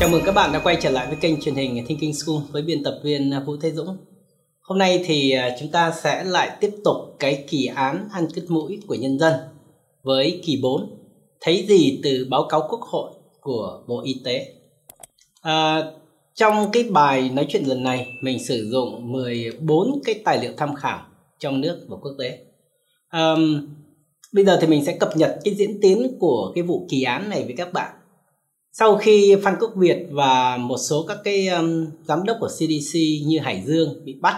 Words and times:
Chào 0.00 0.08
mừng 0.08 0.22
các 0.26 0.32
bạn 0.32 0.52
đã 0.52 0.58
quay 0.58 0.76
trở 0.80 0.90
lại 0.90 1.06
với 1.06 1.16
kênh 1.16 1.40
truyền 1.40 1.54
hình 1.54 1.86
Thinking 1.86 2.12
School 2.12 2.42
với 2.52 2.62
biên 2.62 2.82
tập 2.82 3.00
viên 3.02 3.32
Vũ 3.46 3.56
Thế 3.56 3.72
Dũng. 3.72 3.96
Hôm 4.62 4.78
nay 4.78 5.02
thì 5.06 5.30
à, 5.30 5.56
chúng 5.60 5.70
ta 5.70 5.92
sẽ 6.02 6.24
lại 6.24 6.56
tiếp 6.60 6.70
tục 6.84 6.96
cái 7.18 7.44
kỳ 7.48 7.66
án 7.66 8.08
ăn 8.12 8.26
cứt 8.34 8.44
mũi 8.48 8.80
của 8.86 8.94
nhân 8.94 9.18
dân 9.18 9.34
với 10.02 10.40
kỳ 10.44 10.60
4 10.62 10.90
thấy 11.40 11.66
gì 11.68 12.00
từ 12.02 12.26
báo 12.30 12.46
cáo 12.48 12.66
quốc 12.70 12.80
hội 12.80 13.10
của 13.40 13.82
Bộ 13.88 14.02
Y 14.04 14.20
tế. 14.24 14.54
À, 15.42 15.82
trong 16.34 16.70
cái 16.72 16.82
bài 16.82 17.30
nói 17.32 17.46
chuyện 17.48 17.64
lần 17.64 17.82
này 17.82 18.06
mình 18.22 18.44
sử 18.44 18.68
dụng 18.70 19.12
14 19.12 20.00
cái 20.04 20.14
tài 20.24 20.38
liệu 20.42 20.52
tham 20.56 20.74
khảo 20.74 21.02
trong 21.38 21.60
nước 21.60 21.86
và 21.88 21.96
quốc 21.96 22.12
tế. 22.18 22.38
À, 23.08 23.34
bây 24.32 24.44
giờ 24.44 24.58
thì 24.60 24.66
mình 24.66 24.84
sẽ 24.84 24.96
cập 24.96 25.16
nhật 25.16 25.38
cái 25.44 25.54
diễn 25.54 25.80
tiến 25.82 26.16
của 26.20 26.52
cái 26.54 26.62
vụ 26.62 26.86
kỳ 26.90 27.02
án 27.02 27.30
này 27.30 27.44
với 27.44 27.54
các 27.56 27.72
bạn 27.72 27.90
sau 28.72 28.96
khi 28.96 29.36
Phan 29.42 29.54
Quốc 29.60 29.72
Việt 29.76 30.06
và 30.10 30.56
một 30.56 30.76
số 30.76 31.04
các 31.08 31.18
cái 31.24 31.48
um, 31.48 31.86
giám 32.04 32.24
đốc 32.24 32.36
của 32.40 32.48
CDC 32.48 32.94
như 33.26 33.38
Hải 33.38 33.62
Dương 33.66 34.04
bị 34.04 34.18
bắt 34.20 34.34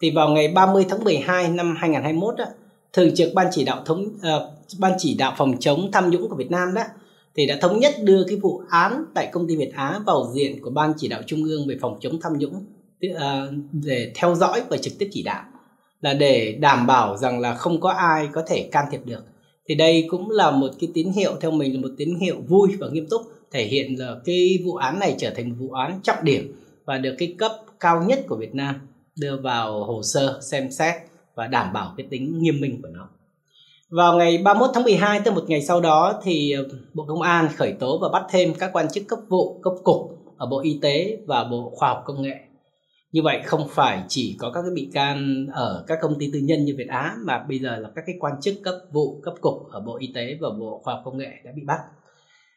thì 0.00 0.10
vào 0.10 0.28
ngày 0.28 0.48
30 0.48 0.86
tháng 0.88 1.04
12 1.04 1.48
năm 1.48 1.76
2021 1.78 2.36
đó, 2.36 2.44
thường 2.92 3.14
trực 3.14 3.34
ban 3.34 3.46
chỉ 3.50 3.64
đạo 3.64 3.82
thống 3.86 4.04
uh, 4.04 4.78
ban 4.78 4.92
chỉ 4.98 5.14
đạo 5.14 5.34
phòng 5.38 5.54
chống 5.60 5.90
tham 5.92 6.10
nhũng 6.10 6.28
của 6.28 6.36
Việt 6.36 6.50
Nam 6.50 6.74
đó 6.74 6.82
thì 7.36 7.46
đã 7.46 7.56
thống 7.60 7.80
nhất 7.80 7.94
đưa 8.02 8.24
cái 8.24 8.36
vụ 8.36 8.62
án 8.70 9.04
tại 9.14 9.28
công 9.32 9.48
ty 9.48 9.56
Việt 9.56 9.72
Á 9.74 10.00
vào 10.06 10.32
diện 10.34 10.62
của 10.62 10.70
ban 10.70 10.92
chỉ 10.96 11.08
đạo 11.08 11.22
trung 11.26 11.44
ương 11.44 11.66
về 11.68 11.76
phòng 11.80 11.98
chống 12.00 12.20
tham 12.20 12.32
nhũng 12.38 12.64
uh, 13.06 13.20
để 13.72 14.12
theo 14.14 14.34
dõi 14.34 14.62
và 14.68 14.76
trực 14.76 14.92
tiếp 14.98 15.08
chỉ 15.12 15.22
đạo 15.22 15.44
là 16.00 16.14
để 16.14 16.56
đảm 16.60 16.86
bảo 16.86 17.16
rằng 17.16 17.40
là 17.40 17.54
không 17.54 17.80
có 17.80 17.90
ai 17.90 18.28
có 18.32 18.42
thể 18.46 18.68
can 18.72 18.84
thiệp 18.90 19.00
được. 19.04 19.24
Thì 19.68 19.74
đây 19.74 20.06
cũng 20.10 20.30
là 20.30 20.50
một 20.50 20.70
cái 20.80 20.90
tín 20.94 21.12
hiệu 21.12 21.32
theo 21.40 21.50
mình 21.50 21.74
là 21.74 21.80
một 21.80 21.94
tín 21.96 22.14
hiệu 22.20 22.36
vui 22.48 22.70
và 22.78 22.88
nghiêm 22.88 23.06
túc 23.10 23.22
thể 23.54 23.64
hiện 23.64 23.98
là 23.98 24.16
cái 24.24 24.58
vụ 24.64 24.74
án 24.74 24.98
này 24.98 25.14
trở 25.18 25.30
thành 25.30 25.48
một 25.48 25.56
vụ 25.58 25.72
án 25.72 26.00
trọng 26.02 26.24
điểm 26.24 26.52
và 26.84 26.98
được 26.98 27.14
cái 27.18 27.34
cấp 27.38 27.52
cao 27.80 28.04
nhất 28.06 28.24
của 28.28 28.36
Việt 28.36 28.54
Nam 28.54 28.74
đưa 29.16 29.36
vào 29.36 29.84
hồ 29.84 30.02
sơ 30.02 30.40
xem 30.50 30.70
xét 30.70 30.94
và 31.34 31.46
đảm 31.46 31.72
bảo 31.72 31.94
cái 31.96 32.06
tính 32.10 32.38
nghiêm 32.42 32.60
minh 32.60 32.82
của 32.82 32.88
nó. 32.88 33.08
Vào 33.90 34.16
ngày 34.16 34.38
31 34.38 34.70
tháng 34.74 34.84
12 34.84 35.20
tức 35.24 35.34
một 35.34 35.44
ngày 35.48 35.62
sau 35.62 35.80
đó 35.80 36.20
thì 36.24 36.52
ờ, 36.52 36.64
Bộ 36.94 37.04
Công 37.08 37.22
an 37.22 37.48
khởi 37.56 37.72
tố 37.72 37.98
và 37.98 38.08
bắt 38.08 38.22
thêm 38.30 38.54
các 38.54 38.70
quan 38.72 38.86
chức 38.92 39.04
cấp 39.08 39.18
vụ, 39.28 39.60
cấp 39.62 39.72
cục 39.84 40.18
ở 40.36 40.46
Bộ 40.46 40.60
Y 40.60 40.78
tế 40.82 41.18
và 41.26 41.44
Bộ 41.44 41.72
Khoa 41.74 41.88
học 41.88 42.02
Công 42.06 42.22
nghệ. 42.22 42.36
Như 43.12 43.22
vậy 43.22 43.40
không 43.44 43.68
phải 43.70 44.02
chỉ 44.08 44.36
có 44.38 44.50
các 44.50 44.62
cái 44.62 44.70
bị 44.74 44.90
can 44.92 45.46
ở 45.52 45.84
các 45.86 45.98
công 46.02 46.18
ty 46.18 46.30
tư 46.32 46.38
nhân 46.38 46.64
như 46.64 46.74
Việt 46.78 46.88
Á 46.88 47.16
mà 47.18 47.44
bây 47.48 47.58
giờ 47.58 47.76
là 47.76 47.88
các 47.94 48.04
cái 48.06 48.16
quan 48.20 48.32
chức 48.40 48.54
cấp 48.62 48.74
vụ, 48.92 49.20
cấp 49.22 49.34
cục 49.40 49.70
ở 49.70 49.80
Bộ 49.80 49.98
Y 49.98 50.12
tế 50.14 50.36
và 50.40 50.48
Bộ 50.50 50.80
Khoa 50.84 50.94
học 50.94 51.02
Công 51.04 51.18
nghệ 51.18 51.30
đã 51.44 51.52
bị 51.56 51.62
bắt. 51.66 51.78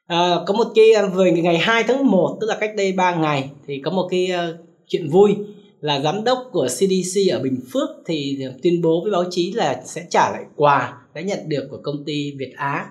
À, 0.07 0.35
có 0.45 0.53
một 0.53 0.67
cái 0.75 0.91
ờ, 0.91 1.09
về 1.09 1.31
ngày 1.31 1.57
2 1.57 1.83
tháng 1.83 2.07
1 2.07 2.37
tức 2.41 2.47
là 2.47 2.57
cách 2.59 2.71
đây 2.77 2.91
3 2.91 3.15
ngày 3.15 3.49
thì 3.67 3.81
có 3.85 3.91
một 3.91 4.07
cái 4.11 4.31
uh, 4.33 4.55
chuyện 4.87 5.09
vui 5.09 5.35
là 5.81 5.99
giám 5.99 6.23
đốc 6.23 6.39
của 6.51 6.67
CDC 6.67 7.31
ở 7.31 7.39
Bình 7.39 7.59
Phước 7.73 7.89
thì 8.05 8.39
tuyên 8.63 8.81
bố 8.81 9.01
với 9.03 9.11
báo 9.11 9.23
chí 9.29 9.53
là 9.53 9.81
sẽ 9.85 10.05
trả 10.09 10.31
lại 10.31 10.43
quà 10.55 10.97
đã 11.13 11.21
nhận 11.21 11.39
được 11.47 11.67
của 11.71 11.79
công 11.83 12.03
ty 12.05 12.33
Việt 12.37 12.53
Á 12.55 12.89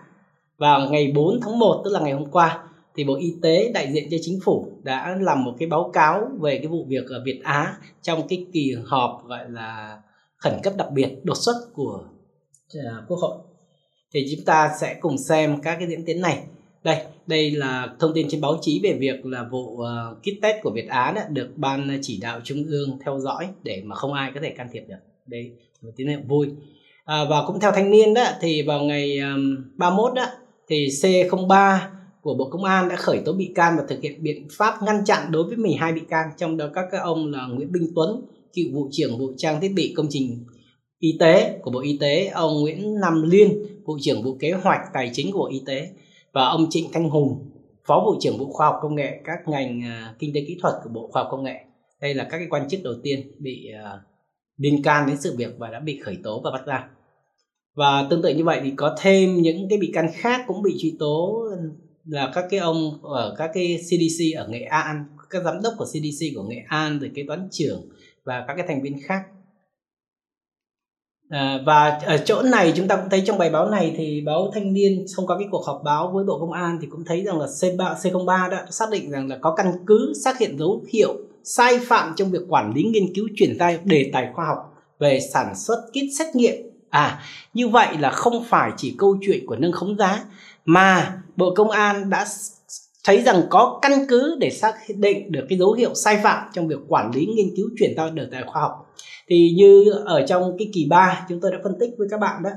vào 0.58 0.90
ngày 0.90 1.12
4 1.14 1.40
tháng 1.42 1.58
1 1.58 1.82
tức 1.84 1.90
là 1.90 2.00
ngày 2.00 2.12
hôm 2.12 2.30
qua. 2.30 2.62
Thì 2.96 3.04
Bộ 3.04 3.16
Y 3.16 3.34
tế 3.42 3.70
đại 3.74 3.92
diện 3.92 4.08
cho 4.10 4.16
chính 4.20 4.40
phủ 4.44 4.68
đã 4.82 5.16
làm 5.20 5.44
một 5.44 5.52
cái 5.58 5.68
báo 5.68 5.90
cáo 5.92 6.28
về 6.40 6.58
cái 6.58 6.66
vụ 6.66 6.84
việc 6.88 7.06
ở 7.08 7.22
Việt 7.24 7.40
Á 7.44 7.76
trong 8.02 8.28
cái 8.28 8.46
kỳ 8.52 8.74
họp 8.84 9.22
gọi 9.26 9.50
là 9.50 9.98
khẩn 10.36 10.52
cấp 10.62 10.72
đặc 10.76 10.88
biệt 10.92 11.08
đột 11.22 11.36
xuất 11.36 11.54
của 11.74 12.04
uh, 12.78 12.82
Quốc 13.08 13.18
hội. 13.20 13.36
Thì 14.14 14.26
chúng 14.36 14.44
ta 14.44 14.70
sẽ 14.80 14.96
cùng 15.00 15.18
xem 15.18 15.60
các 15.62 15.76
cái 15.78 15.88
diễn 15.88 16.04
tiến 16.04 16.20
này 16.20 16.42
đây 16.86 16.96
đây 17.26 17.50
là 17.50 17.88
thông 17.98 18.14
tin 18.14 18.26
trên 18.30 18.40
báo 18.40 18.58
chí 18.60 18.80
về 18.82 18.96
việc 19.00 19.26
là 19.26 19.44
vụ 19.50 19.58
uh, 19.58 19.86
kit 20.20 20.42
test 20.42 20.56
của 20.62 20.70
Việt 20.70 20.88
Á 20.88 21.12
đã 21.16 21.28
được 21.30 21.48
ban 21.56 21.98
chỉ 22.02 22.18
đạo 22.22 22.40
trung 22.44 22.64
ương 22.68 22.98
theo 23.04 23.18
dõi 23.18 23.48
để 23.62 23.82
mà 23.84 23.94
không 23.94 24.12
ai 24.12 24.30
có 24.34 24.40
thể 24.42 24.50
can 24.50 24.68
thiệp 24.72 24.84
được. 24.88 24.96
Đây 25.26 25.50
một 25.82 25.90
tín 25.96 26.08
hiệu 26.08 26.20
vui. 26.28 26.48
À, 27.04 27.24
và 27.30 27.44
cũng 27.46 27.60
theo 27.60 27.72
thanh 27.72 27.90
niên 27.90 28.14
đó 28.14 28.24
thì 28.40 28.62
vào 28.62 28.80
ngày 28.80 29.18
um, 29.18 29.56
31 29.74 30.14
đó 30.14 30.26
thì 30.68 30.86
C03 30.86 31.78
của 32.22 32.34
Bộ 32.34 32.48
Công 32.50 32.64
an 32.64 32.88
đã 32.88 32.96
khởi 32.96 33.18
tố 33.24 33.32
bị 33.32 33.52
can 33.54 33.76
và 33.76 33.84
thực 33.88 34.02
hiện 34.02 34.22
biện 34.22 34.48
pháp 34.50 34.74
ngăn 34.82 35.04
chặn 35.04 35.32
đối 35.32 35.44
với 35.44 35.56
12 35.56 35.92
bị 35.92 36.00
can 36.08 36.28
trong 36.38 36.56
đó 36.56 36.68
các 36.74 36.84
các 36.90 37.02
ông 37.02 37.32
là 37.32 37.46
Nguyễn 37.46 37.72
Minh 37.72 37.92
Tuấn 37.94 38.22
cựu 38.54 38.64
vụ 38.72 38.88
trưởng 38.92 39.18
vụ 39.18 39.32
trang 39.36 39.60
thiết 39.60 39.72
bị 39.74 39.94
công 39.96 40.06
trình 40.10 40.44
y 40.98 41.16
tế 41.20 41.58
của 41.62 41.70
Bộ 41.70 41.80
Y 41.80 41.98
tế 42.00 42.26
ông 42.26 42.60
Nguyễn 42.60 43.00
Nam 43.00 43.22
Liên 43.30 43.66
vụ 43.84 43.98
trưởng 44.00 44.22
vụ 44.22 44.36
kế 44.40 44.52
hoạch 44.52 44.80
tài 44.94 45.10
chính 45.12 45.32
của 45.32 45.38
Bộ 45.38 45.48
Y 45.48 45.62
tế 45.66 45.88
và 46.36 46.44
ông 46.44 46.66
Trịnh 46.70 46.88
Thanh 46.92 47.10
Hùng 47.10 47.50
phó 47.86 48.02
vụ 48.06 48.18
trưởng 48.20 48.38
bộ 48.38 48.52
khoa 48.52 48.66
học 48.66 48.76
công 48.82 48.94
nghệ 48.94 49.20
các 49.24 49.38
ngành 49.48 49.80
uh, 49.80 50.18
kinh 50.18 50.34
tế 50.34 50.44
kỹ 50.48 50.58
thuật 50.62 50.74
của 50.84 50.90
bộ 50.90 51.08
khoa 51.12 51.22
học 51.22 51.28
công 51.30 51.44
nghệ. 51.44 51.64
Đây 52.00 52.14
là 52.14 52.24
các 52.24 52.38
cái 52.38 52.46
quan 52.50 52.68
chức 52.68 52.80
đầu 52.84 52.94
tiên 53.02 53.32
bị 53.38 53.68
uh, 53.74 54.00
liên 54.56 54.82
can 54.82 55.06
đến 55.06 55.16
sự 55.20 55.36
việc 55.36 55.58
và 55.58 55.70
đã 55.70 55.80
bị 55.80 56.00
khởi 56.04 56.16
tố 56.22 56.40
và 56.44 56.50
bắt 56.50 56.62
giam. 56.66 56.82
Và 57.74 58.06
tương 58.10 58.22
tự 58.22 58.34
như 58.34 58.44
vậy 58.44 58.60
thì 58.64 58.72
có 58.76 58.96
thêm 59.00 59.34
những 59.42 59.68
cái 59.68 59.78
bị 59.78 59.90
can 59.94 60.06
khác 60.14 60.44
cũng 60.46 60.62
bị 60.62 60.74
truy 60.78 60.96
tố 60.98 61.44
là 62.04 62.32
các 62.34 62.44
cái 62.50 62.60
ông 62.60 62.98
ở 63.02 63.34
các 63.38 63.50
cái 63.54 63.78
CDC 63.80 64.36
ở 64.36 64.48
Nghệ 64.48 64.60
An 64.60 65.04
các 65.30 65.42
giám 65.44 65.62
đốc 65.62 65.74
của 65.78 65.84
CDC 65.84 66.26
của 66.34 66.42
Nghệ 66.42 66.62
An 66.68 66.98
rồi 66.98 67.10
kế 67.14 67.24
toán 67.28 67.48
trưởng 67.50 67.88
và 68.24 68.44
các 68.48 68.54
cái 68.56 68.66
thành 68.68 68.82
viên 68.82 69.00
khác 69.02 69.22
À, 71.28 71.58
và 71.66 72.00
ở 72.06 72.18
chỗ 72.18 72.42
này 72.42 72.72
chúng 72.76 72.88
ta 72.88 72.96
cũng 72.96 73.10
thấy 73.10 73.22
trong 73.26 73.38
bài 73.38 73.50
báo 73.50 73.70
này 73.70 73.94
thì 73.96 74.22
báo 74.26 74.50
Thanh 74.54 74.72
niên 74.72 75.06
thông 75.16 75.26
qua 75.26 75.38
cái 75.38 75.48
cuộc 75.50 75.66
họp 75.66 75.80
báo 75.84 76.10
với 76.14 76.24
Bộ 76.24 76.38
Công 76.40 76.52
an 76.52 76.78
thì 76.80 76.86
cũng 76.90 77.04
thấy 77.04 77.22
rằng 77.24 77.40
là 77.40 77.46
C3, 77.46 77.94
C03 77.94 78.50
đã 78.50 78.66
xác 78.70 78.90
định 78.90 79.10
rằng 79.10 79.28
là 79.28 79.38
có 79.40 79.54
căn 79.54 79.72
cứ 79.86 80.12
xác 80.24 80.38
hiện 80.38 80.58
dấu 80.58 80.82
hiệu 80.92 81.14
sai 81.44 81.78
phạm 81.78 82.12
trong 82.16 82.30
việc 82.30 82.42
quản 82.48 82.72
lý 82.74 82.82
nghiên 82.82 83.14
cứu 83.14 83.28
chuyển 83.36 83.56
giao 83.58 83.72
đề 83.84 84.10
tài 84.12 84.28
khoa 84.34 84.46
học 84.46 84.74
về 84.98 85.20
sản 85.32 85.54
xuất 85.54 85.86
kit 85.90 86.18
xét 86.18 86.36
nghiệm. 86.36 86.54
À, 86.90 87.22
như 87.54 87.68
vậy 87.68 87.88
là 87.98 88.10
không 88.10 88.44
phải 88.44 88.70
chỉ 88.76 88.94
câu 88.98 89.16
chuyện 89.26 89.46
của 89.46 89.56
nâng 89.56 89.72
khống 89.72 89.96
giá 89.96 90.24
mà 90.64 91.22
Bộ 91.36 91.54
Công 91.54 91.70
an 91.70 92.10
đã 92.10 92.26
thấy 93.06 93.22
rằng 93.22 93.42
có 93.50 93.78
căn 93.82 94.06
cứ 94.08 94.36
để 94.40 94.50
xác 94.50 94.74
định 94.96 95.32
được 95.32 95.46
cái 95.48 95.58
dấu 95.58 95.72
hiệu 95.72 95.94
sai 95.94 96.18
phạm 96.22 96.48
trong 96.54 96.68
việc 96.68 96.78
quản 96.88 97.10
lý 97.14 97.26
nghiên 97.26 97.56
cứu 97.56 97.70
chuyển 97.78 97.94
giao 97.96 98.10
đề 98.10 98.22
tài 98.32 98.42
khoa 98.46 98.62
học 98.62 98.72
thì 99.28 99.54
như 99.56 99.90
ở 100.04 100.26
trong 100.26 100.56
cái 100.58 100.70
kỳ 100.72 100.86
3 100.90 101.26
chúng 101.28 101.40
tôi 101.40 101.52
đã 101.52 101.58
phân 101.62 101.72
tích 101.80 101.90
với 101.98 102.08
các 102.10 102.20
bạn 102.20 102.42
đó, 102.42 102.50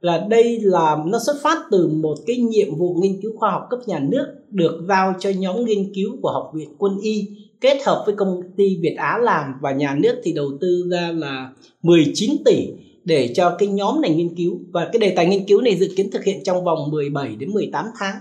là 0.00 0.26
đây 0.30 0.60
là, 0.62 0.96
nó 1.06 1.18
xuất 1.26 1.36
phát 1.42 1.58
từ 1.70 1.88
một 1.88 2.14
cái 2.26 2.36
nhiệm 2.36 2.76
vụ 2.76 2.94
nghiên 2.94 3.20
cứu 3.22 3.32
khoa 3.36 3.50
học 3.50 3.66
cấp 3.70 3.78
nhà 3.86 3.98
nước 3.98 4.26
được 4.50 4.84
giao 4.88 5.14
cho 5.18 5.30
nhóm 5.38 5.64
nghiên 5.64 5.94
cứu 5.94 6.16
của 6.22 6.30
học 6.30 6.50
viện 6.54 6.68
quân 6.78 6.98
y 7.02 7.28
kết 7.60 7.78
hợp 7.86 8.02
với 8.06 8.14
công 8.14 8.40
ty 8.56 8.78
Việt 8.80 8.94
Á 8.98 9.18
làm 9.22 9.54
và 9.60 9.72
nhà 9.72 9.96
nước 9.98 10.14
thì 10.24 10.32
đầu 10.32 10.50
tư 10.60 10.88
ra 10.90 11.10
là 11.14 11.50
19 11.82 12.30
tỷ 12.44 12.68
để 13.04 13.32
cho 13.34 13.56
cái 13.58 13.68
nhóm 13.68 14.00
này 14.00 14.14
nghiên 14.14 14.34
cứu 14.34 14.58
và 14.72 14.88
cái 14.92 15.00
đề 15.00 15.12
tài 15.16 15.26
nghiên 15.26 15.44
cứu 15.46 15.60
này 15.60 15.76
dự 15.76 15.88
kiến 15.96 16.10
thực 16.10 16.24
hiện 16.24 16.44
trong 16.44 16.64
vòng 16.64 16.90
17 16.90 17.36
đến 17.36 17.50
18 17.50 17.84
tháng. 17.98 18.16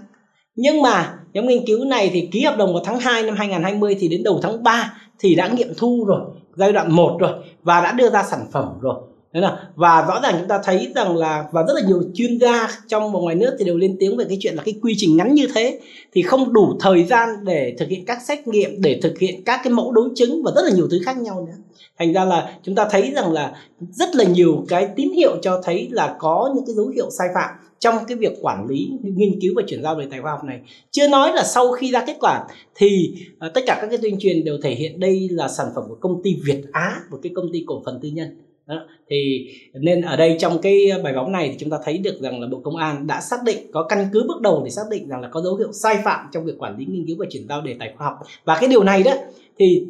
Nhưng 0.55 0.81
mà 0.81 1.19
nhóm 1.33 1.47
nghiên 1.47 1.65
cứu 1.65 1.85
này 1.85 2.09
thì 2.13 2.29
ký 2.31 2.41
hợp 2.41 2.57
đồng 2.57 2.73
vào 2.73 2.83
tháng 2.85 2.99
2 2.99 3.23
năm 3.23 3.35
2020 3.35 3.97
thì 3.99 4.07
đến 4.07 4.23
đầu 4.23 4.39
tháng 4.43 4.63
3 4.63 4.93
thì 5.19 5.35
đã 5.35 5.47
nghiệm 5.47 5.73
thu 5.77 6.05
rồi, 6.07 6.21
giai 6.55 6.73
đoạn 6.73 6.91
1 6.91 7.17
rồi 7.19 7.31
và 7.63 7.81
đã 7.81 7.91
đưa 7.91 8.09
ra 8.09 8.23
sản 8.23 8.45
phẩm 8.51 8.65
rồi. 8.81 8.95
Đấy 9.33 9.41
là 9.41 9.69
và 9.75 10.05
rõ 10.07 10.19
ràng 10.23 10.35
chúng 10.39 10.47
ta 10.47 10.59
thấy 10.63 10.91
rằng 10.95 11.17
là, 11.17 11.45
và 11.51 11.63
rất 11.67 11.73
là 11.75 11.81
nhiều 11.87 12.03
chuyên 12.13 12.39
gia 12.39 12.67
trong 12.87 13.11
và 13.11 13.19
ngoài 13.19 13.35
nước 13.35 13.55
thì 13.59 13.65
đều 13.65 13.77
lên 13.77 13.97
tiếng 13.99 14.17
về 14.17 14.25
cái 14.29 14.37
chuyện 14.41 14.55
là 14.55 14.63
cái 14.63 14.73
quy 14.81 14.93
trình 14.97 15.17
ngắn 15.17 15.33
như 15.33 15.47
thế 15.55 15.79
thì 16.13 16.21
không 16.21 16.53
đủ 16.53 16.73
thời 16.79 17.03
gian 17.03 17.29
để 17.43 17.75
thực 17.79 17.89
hiện 17.89 18.05
các 18.05 18.21
xét 18.27 18.47
nghiệm, 18.47 18.81
để 18.81 18.99
thực 19.03 19.19
hiện 19.19 19.43
các 19.43 19.61
cái 19.63 19.73
mẫu 19.73 19.91
đối 19.91 20.09
chứng 20.15 20.43
và 20.43 20.51
rất 20.55 20.61
là 20.65 20.71
nhiều 20.75 20.87
thứ 20.91 20.99
khác 21.05 21.17
nhau 21.17 21.47
nữa 21.47 21.57
thành 21.99 22.13
ra 22.13 22.25
là 22.25 22.57
chúng 22.63 22.75
ta 22.75 22.87
thấy 22.91 23.11
rằng 23.15 23.33
là 23.33 23.53
rất 23.91 24.15
là 24.15 24.23
nhiều 24.23 24.65
cái 24.69 24.89
tín 24.95 25.11
hiệu 25.11 25.37
cho 25.41 25.61
thấy 25.63 25.87
là 25.91 26.15
có 26.19 26.51
những 26.55 26.65
cái 26.65 26.75
dấu 26.75 26.87
hiệu 26.87 27.09
sai 27.09 27.27
phạm 27.35 27.49
trong 27.79 27.95
cái 28.07 28.17
việc 28.17 28.33
quản 28.41 28.67
lý 28.67 28.91
nghiên 29.03 29.39
cứu 29.41 29.53
và 29.55 29.61
chuyển 29.67 29.83
giao 29.83 29.95
về 29.95 30.07
tài 30.11 30.21
khoa 30.21 30.31
học 30.31 30.43
này 30.43 30.59
chưa 30.91 31.07
nói 31.07 31.31
là 31.33 31.43
sau 31.43 31.71
khi 31.71 31.91
ra 31.91 32.03
kết 32.07 32.17
quả 32.19 32.47
thì 32.75 33.15
uh, 33.47 33.53
tất 33.53 33.61
cả 33.65 33.77
các 33.81 33.87
cái 33.87 33.97
tuyên 34.01 34.15
truyền 34.19 34.43
đều 34.43 34.57
thể 34.63 34.75
hiện 34.75 34.99
đây 34.99 35.27
là 35.31 35.47
sản 35.47 35.67
phẩm 35.75 35.83
của 35.87 35.95
công 35.99 36.23
ty 36.23 36.35
Việt 36.45 36.63
Á 36.71 36.99
một 37.11 37.17
cái 37.23 37.31
công 37.35 37.45
ty 37.53 37.63
cổ 37.67 37.81
phần 37.85 37.99
tư 38.01 38.09
nhân 38.09 38.27
đó. 38.67 38.87
thì 39.09 39.47
nên 39.73 40.01
ở 40.01 40.15
đây 40.15 40.37
trong 40.39 40.61
cái 40.61 40.91
bài 41.03 41.13
báo 41.13 41.29
này 41.29 41.49
thì 41.49 41.55
chúng 41.59 41.69
ta 41.69 41.77
thấy 41.83 41.97
được 41.97 42.19
rằng 42.21 42.41
là 42.41 42.47
bộ 42.51 42.59
công 42.63 42.75
an 42.75 43.07
đã 43.07 43.21
xác 43.21 43.43
định 43.45 43.57
có 43.73 43.83
căn 43.83 44.09
cứ 44.13 44.25
bước 44.27 44.41
đầu 44.41 44.61
để 44.63 44.69
xác 44.69 44.83
định 44.91 45.07
rằng 45.07 45.21
là 45.21 45.29
có 45.31 45.41
dấu 45.41 45.55
hiệu 45.55 45.71
sai 45.71 45.97
phạm 46.05 46.25
trong 46.33 46.45
việc 46.45 46.55
quản 46.57 46.77
lý 46.77 46.85
nghiên 46.85 47.05
cứu 47.07 47.15
và 47.19 47.25
chuyển 47.29 47.47
giao 47.49 47.61
đề 47.61 47.75
tài 47.79 47.93
khoa 47.97 48.07
học 48.07 48.15
và 48.45 48.57
cái 48.59 48.69
điều 48.69 48.83
này 48.83 49.03
đó 49.03 49.13
thì 49.59 49.87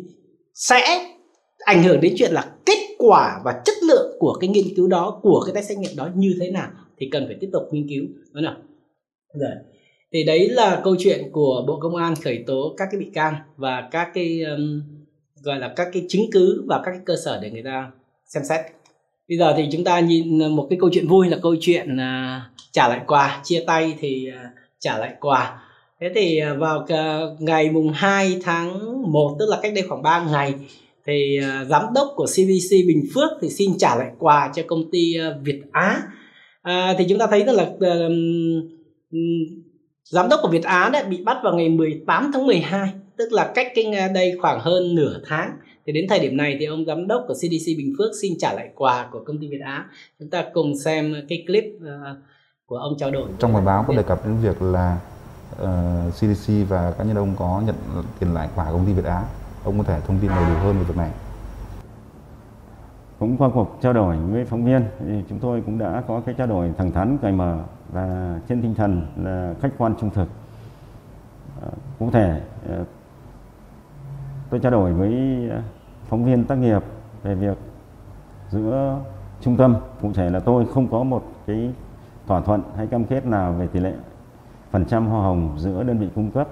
sẽ 0.54 1.15
ảnh 1.66 1.84
hưởng 1.84 2.02
đến 2.02 2.14
chuyện 2.18 2.32
là 2.32 2.52
kết 2.66 2.96
quả 2.98 3.42
và 3.44 3.62
chất 3.66 3.76
lượng 3.88 4.16
của 4.20 4.34
cái 4.34 4.48
nghiên 4.48 4.66
cứu 4.76 4.88
đó 4.88 5.20
của 5.22 5.44
cái 5.46 5.56
test 5.56 5.70
xét 5.70 5.78
nghiệm 5.78 5.96
đó 5.96 6.10
như 6.16 6.36
thế 6.40 6.52
nào 6.52 6.68
thì 6.98 7.10
cần 7.12 7.26
phải 7.28 7.36
tiếp 7.40 7.50
tục 7.54 7.64
nghiên 7.72 7.88
cứu. 7.90 8.04
Đúng 8.32 8.46
không 8.46 8.62
rồi. 9.34 9.52
Thì 10.14 10.24
đấy 10.24 10.50
là 10.50 10.82
câu 10.84 10.96
chuyện 11.00 11.30
của 11.32 11.64
bộ 11.68 11.80
công 11.80 11.96
an 11.96 12.14
khởi 12.24 12.44
tố 12.48 12.74
các 12.78 12.88
cái 12.92 13.00
bị 13.00 13.08
can 13.14 13.36
và 13.58 13.90
các 13.92 14.12
cái 14.14 14.42
um, 14.42 14.82
gọi 15.44 15.60
là 15.60 15.74
các 15.76 15.88
cái 15.94 16.06
chứng 16.10 16.26
cứ 16.32 16.64
và 16.68 16.82
các 16.86 16.92
cái 16.92 17.02
cơ 17.06 17.16
sở 17.26 17.40
để 17.42 17.52
người 17.52 17.64
ta 17.64 17.92
xem 18.26 18.44
xét. 18.44 18.62
Bây 19.30 19.38
giờ 19.38 19.54
thì 19.58 19.68
chúng 19.72 19.84
ta 19.84 20.00
nhìn 20.00 20.56
một 20.56 20.68
cái 20.70 20.80
câu 20.82 20.90
chuyện 20.94 21.08
vui 21.08 21.30
là 21.30 21.38
câu 21.42 21.56
chuyện 21.60 21.96
uh, 21.96 22.42
trả 22.72 22.88
lại 22.88 23.02
quà 23.08 23.42
chia 23.44 23.64
tay 23.68 23.96
thì 24.00 24.30
uh, 24.30 24.52
trả 24.80 24.98
lại 24.98 25.14
quà. 25.20 25.62
Thế 26.02 26.12
thì 26.16 26.40
à, 26.40 26.54
vào 26.54 26.86
à, 26.88 27.20
ngày 27.40 27.70
mùng 27.70 27.92
2 27.94 28.40
tháng 28.44 29.02
1 29.12 29.36
tức 29.40 29.50
là 29.50 29.60
cách 29.62 29.74
đây 29.76 29.88
khoảng 29.88 30.02
3 30.02 30.26
ngày 30.32 30.54
thì 31.08 31.40
uh, 31.40 31.68
giám 31.68 31.84
đốc 31.96 32.08
của 32.16 32.26
CVC 32.26 32.72
Bình 32.88 33.04
Phước 33.14 33.32
thì 33.42 33.50
xin 33.50 33.78
trả 33.78 33.96
lại 33.96 34.12
quà 34.20 34.52
cho 34.56 34.64
công 34.68 34.92
ty 34.92 35.14
uh, 35.20 35.44
Việt 35.44 35.62
Á. 35.72 36.02
Uh, 36.70 36.96
thì 36.98 37.06
chúng 37.10 37.20
ta 37.20 37.28
thấy 37.28 37.44
rằng 37.44 37.56
là 37.56 37.64
uh, 37.64 38.14
giám 40.04 40.30
đốc 40.30 40.40
của 40.44 40.50
Việt 40.50 40.64
Á 40.64 40.90
đấy 40.94 41.04
bị 41.10 41.24
bắt 41.24 41.38
vào 41.44 41.56
ngày 41.56 41.70
18 41.70 42.32
tháng 42.34 42.48
12 42.48 42.90
tức 43.18 43.32
là 43.32 43.52
cách 43.56 43.68
cái 43.76 44.10
đây 44.14 44.38
khoảng 44.42 44.60
hơn 44.60 44.96
nửa 44.96 45.20
tháng. 45.26 45.58
Thì 45.86 45.94
đến 45.94 46.06
thời 46.10 46.20
điểm 46.20 46.38
này 46.38 46.58
thì 46.60 46.66
ông 46.66 46.86
giám 46.86 47.08
đốc 47.08 47.24
của 47.28 47.34
CDC 47.34 47.68
Bình 47.78 47.94
Phước 47.98 48.12
xin 48.22 48.34
trả 48.40 48.54
lại 48.54 48.70
quà 48.76 49.10
của 49.12 49.24
công 49.26 49.40
ty 49.42 49.48
Việt 49.48 49.62
Á. 49.66 49.86
Chúng 50.20 50.30
ta 50.30 50.46
cùng 50.54 50.78
xem 50.86 51.16
cái 51.30 51.44
clip 51.48 51.64
uh, 51.78 52.18
của 52.66 52.78
ông 52.78 52.94
trao 53.00 53.12
đổi. 53.12 53.30
Trong 53.40 53.54
bài 53.54 53.64
báo 53.66 53.86
có 53.88 53.94
đề 53.94 54.04
cập 54.04 54.26
đến 54.26 54.38
việc 54.42 54.62
là 54.62 54.98
ờ, 55.58 56.02
uh, 56.08 56.14
CDC 56.14 56.54
và 56.70 56.94
cá 56.98 57.04
nhân 57.04 57.16
ông 57.16 57.36
có 57.38 57.62
nhận 57.66 57.76
tiền 58.20 58.34
lại 58.34 58.50
quà 58.56 58.66
công 58.72 58.86
ty 58.86 58.94
Việt 58.94 59.06
Á 59.06 59.24
ông 59.66 59.78
có 59.78 59.84
thể 59.84 60.02
thông 60.08 60.20
tin 60.20 60.30
đầy 60.30 60.46
đủ 60.46 60.56
hơn 60.60 60.78
về 60.78 60.84
việc 60.84 60.98
này. 60.98 61.12
Cũng 63.20 63.38
qua 63.38 63.50
cuộc 63.54 63.78
trao 63.82 63.94
đổi 63.94 64.18
với 64.18 64.46
phóng 64.46 64.66
viên, 64.66 64.84
thì 65.00 65.24
chúng 65.30 65.40
tôi 65.40 65.64
cũng 65.66 65.78
đã 65.78 66.04
có 66.08 66.22
cái 66.26 66.36
trao 66.38 66.48
đổi 66.48 66.74
thẳng 66.78 66.92
thắn, 66.92 67.18
cởi 67.18 67.32
mở 67.32 67.58
và 67.92 68.40
trên 68.50 68.62
tinh 68.62 68.76
thần 68.76 69.08
là 69.24 69.54
khách 69.62 69.72
quan 69.78 69.94
trung 70.02 70.10
thực. 70.10 70.28
À, 71.62 71.70
cụ 72.00 72.12
thể 72.12 72.42
à, 72.70 72.78
tôi 74.50 74.60
trao 74.60 74.72
đổi 74.72 74.94
với 74.94 75.14
à, 75.52 75.62
phóng 76.08 76.26
viên 76.26 76.44
tác 76.44 76.56
nghiệp 76.56 76.84
về 77.24 77.36
việc 77.36 77.58
giữa 78.50 79.00
trung 79.42 79.58
tâm, 79.58 79.76
cụ 80.02 80.12
thể 80.14 80.30
là 80.30 80.40
tôi 80.40 80.66
không 80.74 80.88
có 80.88 81.04
một 81.04 81.24
cái 81.48 81.74
thỏa 82.28 82.42
thuận 82.42 82.62
hay 82.78 82.88
cam 82.88 83.06
kết 83.06 83.26
nào 83.26 83.54
về 83.54 83.68
tỷ 83.68 83.80
lệ 83.80 83.94
phần 84.72 84.86
trăm 84.86 85.08
hoa 85.08 85.22
hồng 85.22 85.56
giữa 85.58 85.84
đơn 85.84 85.98
vị 85.98 86.10
cung 86.16 86.32
cấp 86.32 86.48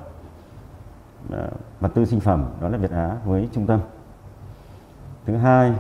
Ờ, 1.30 1.50
vật 1.80 1.92
tư 1.94 2.06
sinh 2.06 2.20
phẩm 2.20 2.46
đó 2.62 2.70
là 2.70 2.78
Việt 2.78 2.92
Á 2.92 3.18
với 3.26 3.50
trung 3.52 3.68
tâm. 3.68 3.80
Thứ 5.26 5.36
hai 5.36 5.74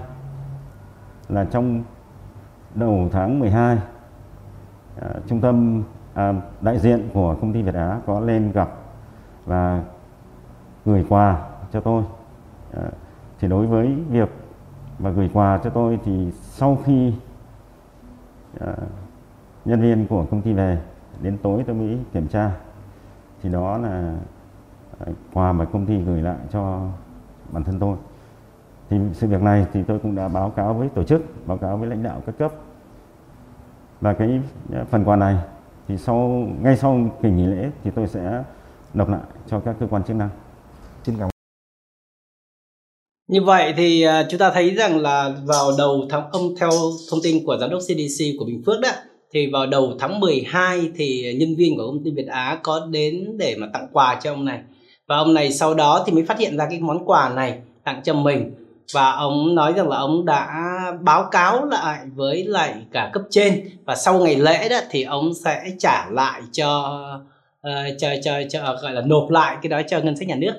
là 1.30 1.46
trong 1.46 1.84
đầu 2.76 3.10
tháng 3.12 3.40
12 3.40 3.76
à, 3.76 3.82
ờ, 5.00 5.22
trung 5.28 5.42
tâm 5.42 5.84
à, 6.14 6.34
đại 6.62 6.80
diện 6.80 7.10
của 7.14 7.36
công 7.42 7.54
ty 7.54 7.62
Việt 7.62 7.76
Á 7.76 8.00
có 8.06 8.20
lên 8.20 8.52
gặp 8.52 8.70
và 9.46 9.84
gửi 10.86 11.06
quà 11.10 11.48
cho 11.72 11.80
tôi. 11.80 12.04
À, 12.74 12.84
thì 13.40 13.48
đối 13.48 13.68
với 13.68 13.98
việc 14.10 14.30
mà 15.00 15.10
gửi 15.10 15.30
quà 15.34 15.60
cho 15.64 15.70
tôi 15.70 16.00
thì 16.06 16.32
sau 16.32 16.78
khi 16.86 17.14
à, 18.60 18.74
nhân 19.66 19.82
viên 19.82 20.08
của 20.08 20.26
công 20.32 20.42
ty 20.42 20.54
về 20.54 20.78
đến 21.22 21.38
tối 21.44 21.64
tôi 21.68 21.76
mới 21.76 22.00
kiểm 22.14 22.28
tra 22.28 22.52
thì 23.42 23.50
đó 23.50 23.78
là 23.78 24.14
quà 25.34 25.52
mà 25.52 25.66
công 25.66 25.86
ty 25.86 25.98
gửi 25.98 26.22
lại 26.22 26.38
cho 26.54 26.88
bản 27.52 27.64
thân 27.64 27.80
tôi. 27.80 27.98
Thì 28.90 28.98
sự 29.14 29.28
việc 29.28 29.42
này 29.42 29.66
thì 29.74 29.80
tôi 29.88 30.00
cũng 30.00 30.16
đã 30.16 30.28
báo 30.28 30.50
cáo 30.50 30.74
với 30.74 30.90
tổ 30.90 31.04
chức 31.04 31.48
báo 31.48 31.58
cáo 31.58 31.78
với 31.78 31.90
lãnh 31.90 32.04
đạo 32.04 32.22
các 32.26 32.38
cấp. 32.38 32.54
Và 34.02 34.14
cái 34.14 34.42
phần 34.90 35.04
quà 35.06 35.16
này 35.16 35.36
thì 35.88 35.98
sau 35.98 36.18
ngay 36.62 36.78
sau 36.78 37.10
kỳ 37.22 37.30
nghỉ 37.30 37.46
lễ 37.46 37.70
thì 37.84 37.92
tôi 37.96 38.08
sẽ 38.08 38.44
nộp 38.94 39.10
lại 39.10 39.22
cho 39.48 39.60
các 39.60 39.76
cơ 39.80 39.88
quan 39.90 40.04
chức 40.04 40.16
năng. 40.16 40.30
Xin 41.04 41.16
cảm 41.20 41.30
như 43.28 43.42
vậy 43.42 43.74
thì 43.78 44.02
à, 44.02 44.26
chúng 44.30 44.40
ta 44.40 44.52
thấy 44.54 44.70
rằng 44.70 45.00
là 45.00 45.36
vào 45.46 45.72
đầu 45.78 46.06
tháng 46.10 46.30
ông 46.32 46.56
theo 46.60 46.70
thông 47.12 47.20
tin 47.24 47.46
của 47.46 47.58
giám 47.58 47.70
đốc 47.70 47.80
CDC 47.80 48.26
của 48.40 48.46
Bình 48.46 48.62
Phước 48.66 48.82
đó 48.82 48.90
thì 49.32 49.50
vào 49.54 49.68
đầu 49.68 49.94
tháng 50.00 50.20
12 50.20 50.92
thì 50.96 51.36
nhân 51.40 51.56
viên 51.56 51.78
của 51.78 51.86
công 51.86 52.04
ty 52.04 52.12
Việt 52.12 52.28
Á 52.28 52.60
có 52.64 52.88
đến 52.92 53.38
để 53.38 53.56
mà 53.60 53.68
tặng 53.74 53.88
quà 53.94 54.20
cho 54.24 54.32
ông 54.32 54.46
này 54.46 54.60
và 55.08 55.18
ông 55.18 55.34
này 55.34 55.52
sau 55.52 55.74
đó 55.74 56.04
thì 56.06 56.14
mới 56.14 56.26
phát 56.26 56.40
hiện 56.40 56.58
ra 56.58 56.68
cái 56.70 56.80
món 56.80 57.06
quà 57.06 57.30
này 57.30 57.60
tặng 57.84 58.02
cho 58.04 58.14
mình. 58.14 58.52
Và 58.94 59.12
ông 59.12 59.56
nói 59.56 59.74
rằng 59.74 59.90
là 59.90 59.98
ông 59.98 60.26
đã 60.26 60.64
báo 61.02 61.28
cáo 61.32 61.66
lại 61.66 62.00
với 62.16 62.44
lại 62.44 62.76
cả 62.92 63.10
cấp 63.14 63.24
trên. 63.30 63.70
Và 63.86 63.96
sau 63.96 64.20
ngày 64.20 64.36
lễ 64.36 64.70
đó 64.70 64.80
thì 64.90 65.04
ông 65.04 65.34
sẽ 65.46 65.64
trả 65.80 66.10
lại 66.10 66.42
cho 66.52 67.00
uh, 67.68 67.98
cho 68.00 68.08
cho 68.24 68.32
cho 68.50 68.78
gọi 68.82 68.92
là 68.92 69.02
nộp 69.02 69.30
lại 69.30 69.58
cái 69.62 69.70
đó 69.70 69.82
cho 69.88 70.00
ngân 70.00 70.16
sách 70.16 70.28
nhà 70.28 70.36
nước. 70.36 70.54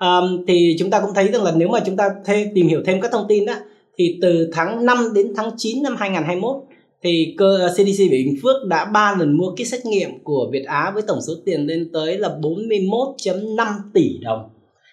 Um, 0.00 0.44
thì 0.48 0.76
chúng 0.78 0.90
ta 0.90 1.00
cũng 1.00 1.14
thấy 1.14 1.28
rằng 1.28 1.42
là 1.42 1.52
nếu 1.56 1.68
mà 1.68 1.80
chúng 1.86 1.96
ta 1.96 2.10
thêm 2.24 2.48
tìm 2.54 2.68
hiểu 2.68 2.82
thêm 2.86 3.00
các 3.00 3.12
thông 3.12 3.26
tin 3.28 3.46
đó 3.46 3.54
thì 3.98 4.18
từ 4.22 4.50
tháng 4.52 4.86
5 4.86 5.14
đến 5.14 5.32
tháng 5.36 5.50
9 5.56 5.82
năm 5.82 5.96
2021 5.98 6.56
thì 7.04 7.34
cơ 7.38 7.58
ờ, 7.58 7.68
CDC 7.68 8.10
Bình 8.10 8.36
Phước 8.42 8.66
đã 8.66 8.84
3 8.84 9.16
lần 9.18 9.36
mua 9.36 9.54
kit 9.54 9.66
xét 9.66 9.86
nghiệm 9.86 10.10
của 10.24 10.48
Việt 10.52 10.64
Á 10.66 10.90
với 10.94 11.02
tổng 11.06 11.18
số 11.26 11.32
tiền 11.44 11.66
lên 11.66 11.90
tới 11.92 12.18
là 12.18 12.28
41.5 12.28 13.66
tỷ 13.94 14.18
đồng. 14.22 14.50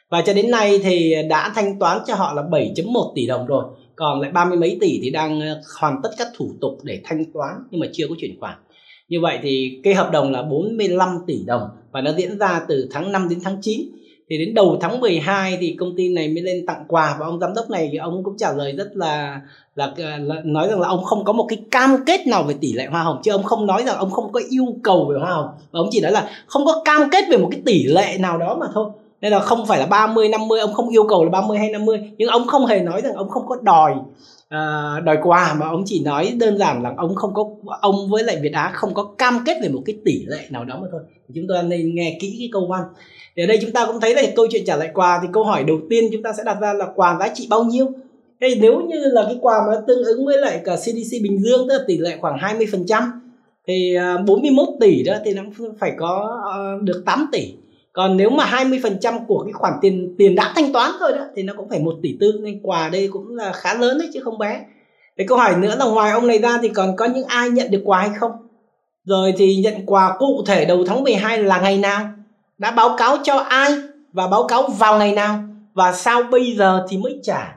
Và 0.09 0.21
cho 0.21 0.33
đến 0.33 0.51
nay 0.51 0.79
thì 0.83 1.15
đã 1.29 1.51
thanh 1.55 1.79
toán 1.79 1.97
cho 2.07 2.15
họ 2.15 2.33
là 2.33 2.41
7.1 2.41 3.13
tỷ 3.15 3.27
đồng 3.27 3.45
rồi. 3.45 3.63
Còn 3.95 4.21
lại 4.21 4.31
ba 4.31 4.45
mươi 4.45 4.57
mấy 4.57 4.77
tỷ 4.81 4.99
thì 5.03 5.09
đang 5.09 5.41
ờ, 5.41 5.61
hoàn 5.79 5.99
tất 6.03 6.09
các 6.17 6.27
thủ 6.37 6.51
tục 6.61 6.77
để 6.83 7.01
thanh 7.03 7.25
toán 7.33 7.53
nhưng 7.71 7.81
mà 7.81 7.87
chưa 7.93 8.07
có 8.07 8.15
chuyển 8.19 8.39
khoản. 8.39 8.57
Như 9.09 9.19
vậy 9.21 9.39
thì 9.41 9.79
cái 9.83 9.93
hợp 9.93 10.09
đồng 10.11 10.31
là 10.31 10.43
45 10.43 11.17
tỷ 11.27 11.43
đồng 11.45 11.69
và 11.91 12.01
nó 12.01 12.11
diễn 12.17 12.37
ra 12.37 12.61
từ 12.67 12.87
tháng 12.91 13.11
5 13.11 13.29
đến 13.29 13.39
tháng 13.43 13.57
9 13.61 13.81
thì 14.29 14.37
đến 14.37 14.53
đầu 14.53 14.77
tháng 14.81 14.99
12 14.99 15.57
thì 15.61 15.75
công 15.79 15.95
ty 15.97 16.09
này 16.09 16.27
mới 16.27 16.41
lên 16.41 16.65
tặng 16.65 16.85
quà 16.87 17.17
và 17.19 17.25
ông 17.25 17.39
giám 17.39 17.53
đốc 17.53 17.69
này 17.69 17.89
thì 17.91 17.97
ông 17.97 18.23
cũng 18.23 18.37
trả 18.37 18.53
lời 18.53 18.71
rất 18.71 18.87
là, 18.95 19.41
là 19.75 19.93
ờ, 19.97 20.17
là 20.17 20.41
nói 20.43 20.67
rằng 20.67 20.79
là 20.79 20.87
ông 20.87 21.03
không 21.03 21.23
có 21.25 21.33
một 21.33 21.45
cái 21.49 21.59
cam 21.71 22.05
kết 22.05 22.27
nào 22.27 22.43
về 22.43 22.55
tỷ 22.61 22.73
lệ 22.73 22.85
hoa 22.85 23.03
hồng 23.03 23.21
chứ 23.23 23.31
ông 23.31 23.43
không 23.43 23.67
nói 23.67 23.83
rằng 23.85 23.97
ông 23.97 24.11
không 24.11 24.31
có 24.31 24.41
yêu 24.49 24.75
cầu 24.83 25.05
về 25.05 25.19
hoa 25.19 25.31
hồng. 25.31 25.49
Mà 25.71 25.79
ông 25.79 25.87
chỉ 25.91 26.01
nói 26.01 26.11
là 26.11 26.29
không 26.47 26.65
có 26.65 26.81
cam 26.85 27.09
kết 27.11 27.23
về 27.29 27.37
một 27.37 27.47
cái 27.51 27.61
tỷ 27.65 27.83
lệ 27.83 28.17
nào 28.19 28.37
đó 28.37 28.57
mà 28.59 28.65
thôi 28.73 28.89
nên 29.21 29.31
là 29.31 29.39
không 29.39 29.65
phải 29.67 29.79
là 29.79 29.85
30 29.85 30.29
50 30.29 30.59
ông 30.59 30.73
không 30.73 30.89
yêu 30.89 31.03
cầu 31.09 31.23
là 31.23 31.29
30 31.29 31.57
hay 31.57 31.71
50 31.71 31.99
nhưng 32.17 32.29
ông 32.29 32.47
không 32.47 32.65
hề 32.65 32.79
nói 32.79 33.01
rằng 33.01 33.13
ông 33.13 33.29
không 33.29 33.47
có 33.47 33.57
đòi 33.61 33.91
uh, 34.55 35.03
đòi 35.03 35.17
quà 35.23 35.53
mà 35.59 35.67
ông 35.67 35.83
chỉ 35.85 36.03
nói 36.03 36.33
đơn 36.39 36.57
giản 36.57 36.83
là 36.83 36.93
ông 36.97 37.15
không 37.15 37.33
có 37.33 37.49
ông 37.81 38.09
với 38.09 38.23
lại 38.23 38.39
Việt 38.41 38.53
Á 38.53 38.71
không 38.73 38.93
có 38.93 39.03
cam 39.17 39.39
kết 39.45 39.57
về 39.61 39.69
một 39.69 39.81
cái 39.85 39.95
tỷ 40.05 40.25
lệ 40.25 40.47
nào 40.49 40.65
đó 40.65 40.79
mà 40.81 40.87
thôi. 40.91 41.01
Chúng 41.35 41.45
ta 41.49 41.61
nên 41.61 41.95
nghe 41.95 42.17
kỹ 42.21 42.35
cái 42.39 42.49
câu 42.51 42.67
văn. 42.67 42.81
Thì 43.35 43.43
ở 43.43 43.47
đây 43.47 43.59
chúng 43.61 43.71
ta 43.71 43.85
cũng 43.85 43.99
thấy 44.01 44.15
là 44.15 44.21
câu 44.35 44.47
chuyện 44.51 44.63
trả 44.65 44.75
lại 44.75 44.89
quà 44.93 45.19
thì 45.21 45.27
câu 45.33 45.43
hỏi 45.43 45.63
đầu 45.63 45.79
tiên 45.89 46.09
chúng 46.11 46.23
ta 46.23 46.33
sẽ 46.33 46.43
đặt 46.45 46.57
ra 46.61 46.73
là 46.73 46.87
quà 46.95 47.17
giá 47.19 47.27
trị 47.33 47.47
bao 47.49 47.63
nhiêu? 47.63 47.87
Thế 48.41 48.55
nếu 48.61 48.81
như 48.87 48.99
là 48.99 49.23
cái 49.25 49.37
quà 49.41 49.55
mà 49.67 49.73
tương 49.87 50.03
ứng 50.03 50.25
với 50.25 50.37
lại 50.37 50.61
cả 50.65 50.75
CDC 50.75 51.21
Bình 51.23 51.43
Dương 51.43 51.67
tức 51.69 51.77
là 51.77 51.83
tỷ 51.87 51.97
lệ 51.97 52.17
khoảng 52.21 52.37
20% 52.37 53.03
thì 53.67 53.95
à, 53.95 54.17
41 54.27 54.67
tỷ 54.79 55.03
đó 55.03 55.13
thì 55.25 55.33
nó 55.33 55.43
phải 55.79 55.91
có 55.97 56.41
ờ, 56.53 56.79
được 56.81 57.03
8 57.05 57.29
tỷ 57.31 57.53
còn 57.93 58.17
nếu 58.17 58.29
mà 58.29 58.45
20% 58.45 59.25
của 59.27 59.43
cái 59.43 59.53
khoản 59.53 59.73
tiền 59.81 60.15
tiền 60.17 60.35
đã 60.35 60.53
thanh 60.55 60.73
toán 60.73 60.91
thôi 60.99 61.11
đó, 61.11 61.25
thì 61.35 61.43
nó 61.43 61.53
cũng 61.57 61.69
phải 61.69 61.79
một 61.79 61.95
tỷ 62.03 62.17
tư. 62.19 62.39
Nên 62.43 62.59
quà 62.63 62.89
đây 62.89 63.09
cũng 63.11 63.35
là 63.35 63.51
khá 63.51 63.73
lớn 63.73 63.97
đấy, 63.99 64.09
chứ 64.13 64.19
không 64.23 64.37
bé. 64.37 64.61
Cái 65.17 65.27
câu 65.27 65.37
hỏi 65.37 65.55
nữa 65.57 65.75
là 65.79 65.85
ngoài 65.85 66.11
ông 66.11 66.27
này 66.27 66.39
ra 66.39 66.57
thì 66.61 66.69
còn 66.69 66.95
có 66.95 67.05
những 67.05 67.25
ai 67.25 67.49
nhận 67.49 67.71
được 67.71 67.81
quà 67.85 67.99
hay 67.99 68.09
không? 68.19 68.31
Rồi 69.05 69.33
thì 69.37 69.55
nhận 69.55 69.85
quà 69.85 70.15
cụ 70.19 70.43
thể 70.47 70.65
đầu 70.65 70.83
tháng 70.87 71.03
12 71.03 71.43
là 71.43 71.61
ngày 71.61 71.77
nào? 71.77 72.09
Đã 72.57 72.71
báo 72.71 72.95
cáo 72.97 73.17
cho 73.23 73.35
ai 73.35 73.71
và 74.13 74.27
báo 74.27 74.47
cáo 74.47 74.67
vào 74.67 74.97
ngày 74.97 75.13
nào? 75.13 75.43
Và 75.73 75.93
sao 75.93 76.23
bây 76.23 76.55
giờ 76.55 76.85
thì 76.89 76.97
mới 76.97 77.19
trả? 77.23 77.55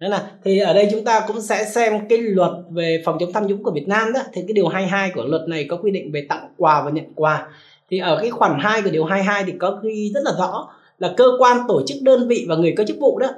Đấy 0.00 0.10
là, 0.10 0.30
thì 0.44 0.58
ở 0.58 0.74
đây 0.74 0.88
chúng 0.90 1.04
ta 1.04 1.20
cũng 1.26 1.40
sẽ 1.40 1.64
xem 1.64 2.08
cái 2.08 2.18
luật 2.18 2.50
về 2.70 3.02
phòng 3.04 3.16
chống 3.20 3.32
tham 3.32 3.46
nhũng 3.46 3.62
của 3.62 3.70
Việt 3.70 3.88
Nam 3.88 4.12
đó. 4.12 4.20
Thì 4.32 4.42
cái 4.42 4.52
điều 4.52 4.68
22 4.68 5.10
của 5.10 5.24
luật 5.24 5.42
này 5.48 5.66
có 5.70 5.76
quy 5.76 5.90
định 5.90 6.12
về 6.12 6.26
tặng 6.28 6.48
quà 6.56 6.82
và 6.82 6.90
nhận 6.90 7.04
quà 7.14 7.46
thì 7.90 7.98
ở 7.98 8.18
cái 8.20 8.30
khoản 8.30 8.58
2 8.60 8.82
của 8.82 8.90
điều 8.90 9.04
22 9.04 9.44
thì 9.46 9.52
có 9.58 9.80
ghi 9.82 10.12
rất 10.14 10.20
là 10.24 10.32
rõ 10.38 10.68
là 10.98 11.14
cơ 11.16 11.24
quan 11.38 11.58
tổ 11.68 11.82
chức 11.86 12.02
đơn 12.02 12.28
vị 12.28 12.46
và 12.48 12.56
người 12.56 12.74
có 12.78 12.84
chức 12.84 12.96
vụ 13.00 13.18
đó, 13.18 13.28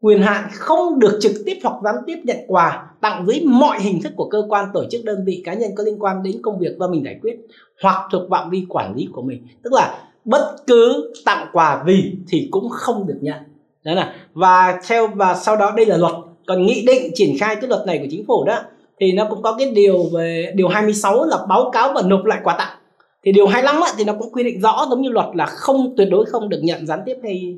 quyền 0.00 0.22
hạn 0.22 0.48
không 0.52 0.98
được 0.98 1.18
trực 1.20 1.32
tiếp 1.46 1.58
hoặc 1.62 1.74
gián 1.84 1.94
tiếp 2.06 2.18
nhận 2.24 2.36
quà 2.46 2.86
tặng 3.00 3.24
dưới 3.26 3.40
mọi 3.44 3.80
hình 3.80 4.02
thức 4.02 4.12
của 4.16 4.28
cơ 4.28 4.42
quan 4.48 4.68
tổ 4.74 4.84
chức 4.90 5.04
đơn 5.04 5.24
vị 5.26 5.42
cá 5.44 5.54
nhân 5.54 5.70
có 5.76 5.84
liên 5.84 6.02
quan 6.02 6.22
đến 6.22 6.42
công 6.42 6.58
việc 6.58 6.76
do 6.78 6.88
mình 6.88 7.04
giải 7.04 7.18
quyết 7.22 7.36
hoặc 7.82 8.08
thuộc 8.12 8.22
phạm 8.30 8.50
vi 8.50 8.66
quản 8.68 8.94
lý 8.96 9.08
của 9.12 9.22
mình. 9.22 9.46
Tức 9.62 9.72
là 9.72 9.98
bất 10.24 10.56
cứ 10.66 11.12
tặng 11.24 11.46
quà 11.52 11.84
gì 11.86 12.12
thì 12.28 12.48
cũng 12.50 12.68
không 12.68 13.06
được 13.06 13.18
nhận. 13.20 13.38
Đấy 13.84 13.94
là, 13.94 14.14
và 14.32 14.80
theo, 14.88 15.06
và 15.06 15.34
sau 15.34 15.56
đó 15.56 15.72
đây 15.76 15.86
là 15.86 15.96
luật 15.96 16.12
còn 16.46 16.66
nghị 16.66 16.84
định 16.86 17.12
triển 17.14 17.36
khai 17.40 17.56
cái 17.56 17.68
luật 17.68 17.86
này 17.86 17.98
của 17.98 18.06
chính 18.10 18.26
phủ 18.26 18.44
đó, 18.44 18.58
thì 19.00 19.12
nó 19.12 19.26
cũng 19.30 19.42
có 19.42 19.54
cái 19.58 19.70
điều 19.70 20.02
về, 20.12 20.52
điều 20.54 20.68
26 20.68 21.24
là 21.24 21.38
báo 21.48 21.70
cáo 21.70 21.92
và 21.94 22.02
nộp 22.02 22.24
lại 22.24 22.40
quà 22.44 22.54
tặng 22.58 22.78
thì 23.24 23.32
điều 23.32 23.46
25 23.46 23.80
á, 23.80 23.92
thì 23.98 24.04
nó 24.04 24.12
cũng 24.12 24.32
quy 24.32 24.44
định 24.44 24.60
rõ 24.60 24.86
giống 24.90 25.02
như 25.02 25.08
luật 25.08 25.26
là 25.34 25.46
không 25.46 25.94
tuyệt 25.96 26.08
đối 26.10 26.26
không 26.26 26.48
được 26.48 26.60
nhận 26.62 26.86
gián 26.86 27.00
tiếp 27.06 27.16
hay 27.22 27.56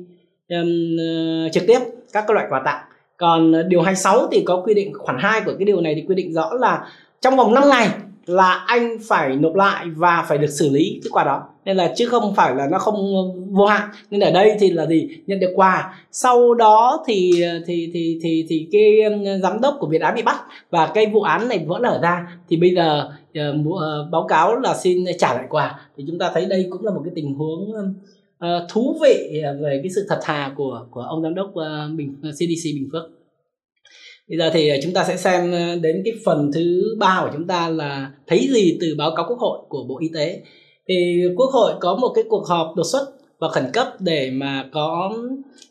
um, 0.49 0.97
trực 1.51 1.63
tiếp 1.67 1.79
các 2.13 2.23
cái 2.27 2.35
loại 2.35 2.45
quà 2.49 2.61
tặng. 2.65 2.83
Còn 3.17 3.51
ờ, 3.51 3.63
điều 3.63 3.81
26 3.81 4.27
thì 4.31 4.43
có 4.45 4.61
quy 4.65 4.73
định 4.73 4.93
khoản 4.99 5.17
2 5.19 5.41
của 5.41 5.53
cái 5.59 5.65
điều 5.65 5.81
này 5.81 5.95
thì 5.95 6.05
quy 6.07 6.15
định 6.15 6.33
rõ 6.33 6.53
là 6.53 6.87
trong 7.21 7.37
vòng 7.37 7.53
5 7.53 7.69
ngày 7.69 7.89
là 8.27 8.63
anh 8.67 8.97
phải 9.07 9.35
nộp 9.35 9.55
lại 9.55 9.85
và 9.95 10.25
phải 10.29 10.37
được 10.37 10.47
xử 10.47 10.69
lý 10.69 10.99
cái 11.03 11.09
quà 11.11 11.23
đó. 11.23 11.43
Nên 11.65 11.77
là 11.77 11.93
chứ 11.95 12.05
không 12.05 12.35
phải 12.35 12.55
là 12.55 12.67
nó 12.71 12.79
không 12.79 12.95
vô 13.51 13.65
hạn. 13.65 13.89
Nên 14.11 14.21
ở 14.21 14.31
đây 14.31 14.57
thì 14.59 14.69
là 14.69 14.85
gì? 14.85 15.09
Nhận 15.27 15.39
được 15.39 15.51
quà. 15.55 15.95
Sau 16.11 16.53
đó 16.53 17.03
thì 17.07 17.43
thì 17.65 17.91
thì 17.93 18.19
thì 18.21 18.45
thì 18.49 18.67
cái 18.71 19.01
ừ, 19.01 19.39
giám 19.43 19.61
đốc 19.61 19.77
của 19.79 19.87
Việt 19.87 20.01
Á 20.01 20.11
bị 20.11 20.21
bắt 20.21 20.37
và 20.69 20.91
cái 20.93 21.05
vụ 21.05 21.21
án 21.21 21.47
này 21.47 21.65
vỡ 21.67 21.79
lở 21.81 21.99
ra. 22.01 22.27
Thì 22.49 22.57
bây 22.57 22.75
giờ 22.75 23.09
uh, 23.39 23.75
báo 24.11 24.25
cáo 24.29 24.59
là 24.59 24.75
xin 24.75 25.05
trả 25.19 25.33
lại 25.33 25.45
quà. 25.49 25.79
Thì 25.97 26.03
chúng 26.07 26.19
ta 26.19 26.31
thấy 26.33 26.45
đây 26.45 26.67
cũng 26.69 26.85
là 26.85 26.91
một 26.91 27.01
cái 27.05 27.11
tình 27.15 27.33
huống 27.33 27.71
uh, 28.45 28.69
thú 28.69 28.97
vị 29.01 29.41
về 29.61 29.79
cái 29.83 29.89
sự 29.95 30.05
thật 30.09 30.19
thà 30.21 30.51
của 30.55 30.85
của 30.91 31.01
ông 31.01 31.23
giám 31.23 31.35
đốc 31.35 31.49
uh, 31.49 31.97
Bình 31.97 32.15
CDC 32.21 32.63
Bình 32.63 32.89
Phước 32.91 33.16
bây 34.29 34.37
giờ 34.37 34.49
thì 34.53 34.69
ờ, 34.69 34.77
chúng 34.83 34.93
ta 34.93 35.03
sẽ 35.03 35.17
xem 35.17 35.51
ờ, 35.51 35.75
đến 35.81 36.01
cái 36.05 36.13
phần 36.25 36.51
thứ 36.53 36.95
ba 36.99 37.19
của 37.23 37.29
chúng 37.33 37.47
ta 37.47 37.69
là 37.69 38.11
thấy 38.27 38.47
gì 38.53 38.77
từ 38.81 38.95
báo 38.97 39.11
cáo 39.15 39.25
quốc 39.29 39.39
hội 39.39 39.59
của 39.69 39.83
bộ 39.83 39.99
y 39.99 40.09
tế. 40.13 40.41
Thì 40.87 41.23
quốc 41.35 41.49
hội 41.53 41.73
có 41.79 41.95
một 41.95 42.11
cái 42.15 42.23
cuộc 42.29 42.47
họp 42.47 42.75
đột 42.75 42.83
xuất 42.83 43.07
và 43.39 43.49
khẩn 43.49 43.63
cấp 43.73 43.87
để 43.99 44.31
mà 44.31 44.69
có 44.71 45.13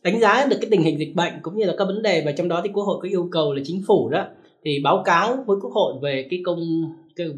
đánh 0.03 0.21
giá 0.21 0.47
được 0.51 0.57
cái 0.61 0.71
tình 0.71 0.83
hình 0.83 0.99
dịch 0.99 1.15
bệnh 1.15 1.33
cũng 1.43 1.59
như 1.59 1.65
là 1.65 1.75
các 1.79 1.85
vấn 1.85 2.03
đề 2.03 2.23
và 2.27 2.33
trong 2.33 2.49
đó 2.49 2.61
thì 2.65 2.71
quốc 2.73 2.85
hội 2.85 2.99
có 3.03 3.09
yêu 3.09 3.29
cầu 3.33 3.55
là 3.55 3.63
chính 3.65 3.83
phủ 3.87 4.09
đó 4.09 4.27
thì 4.65 4.81
báo 4.85 5.03
cáo 5.05 5.45
với 5.47 5.57
quốc 5.63 5.71
hội 5.73 5.95
về 6.03 6.27
cái 6.31 6.41
công 6.45 6.61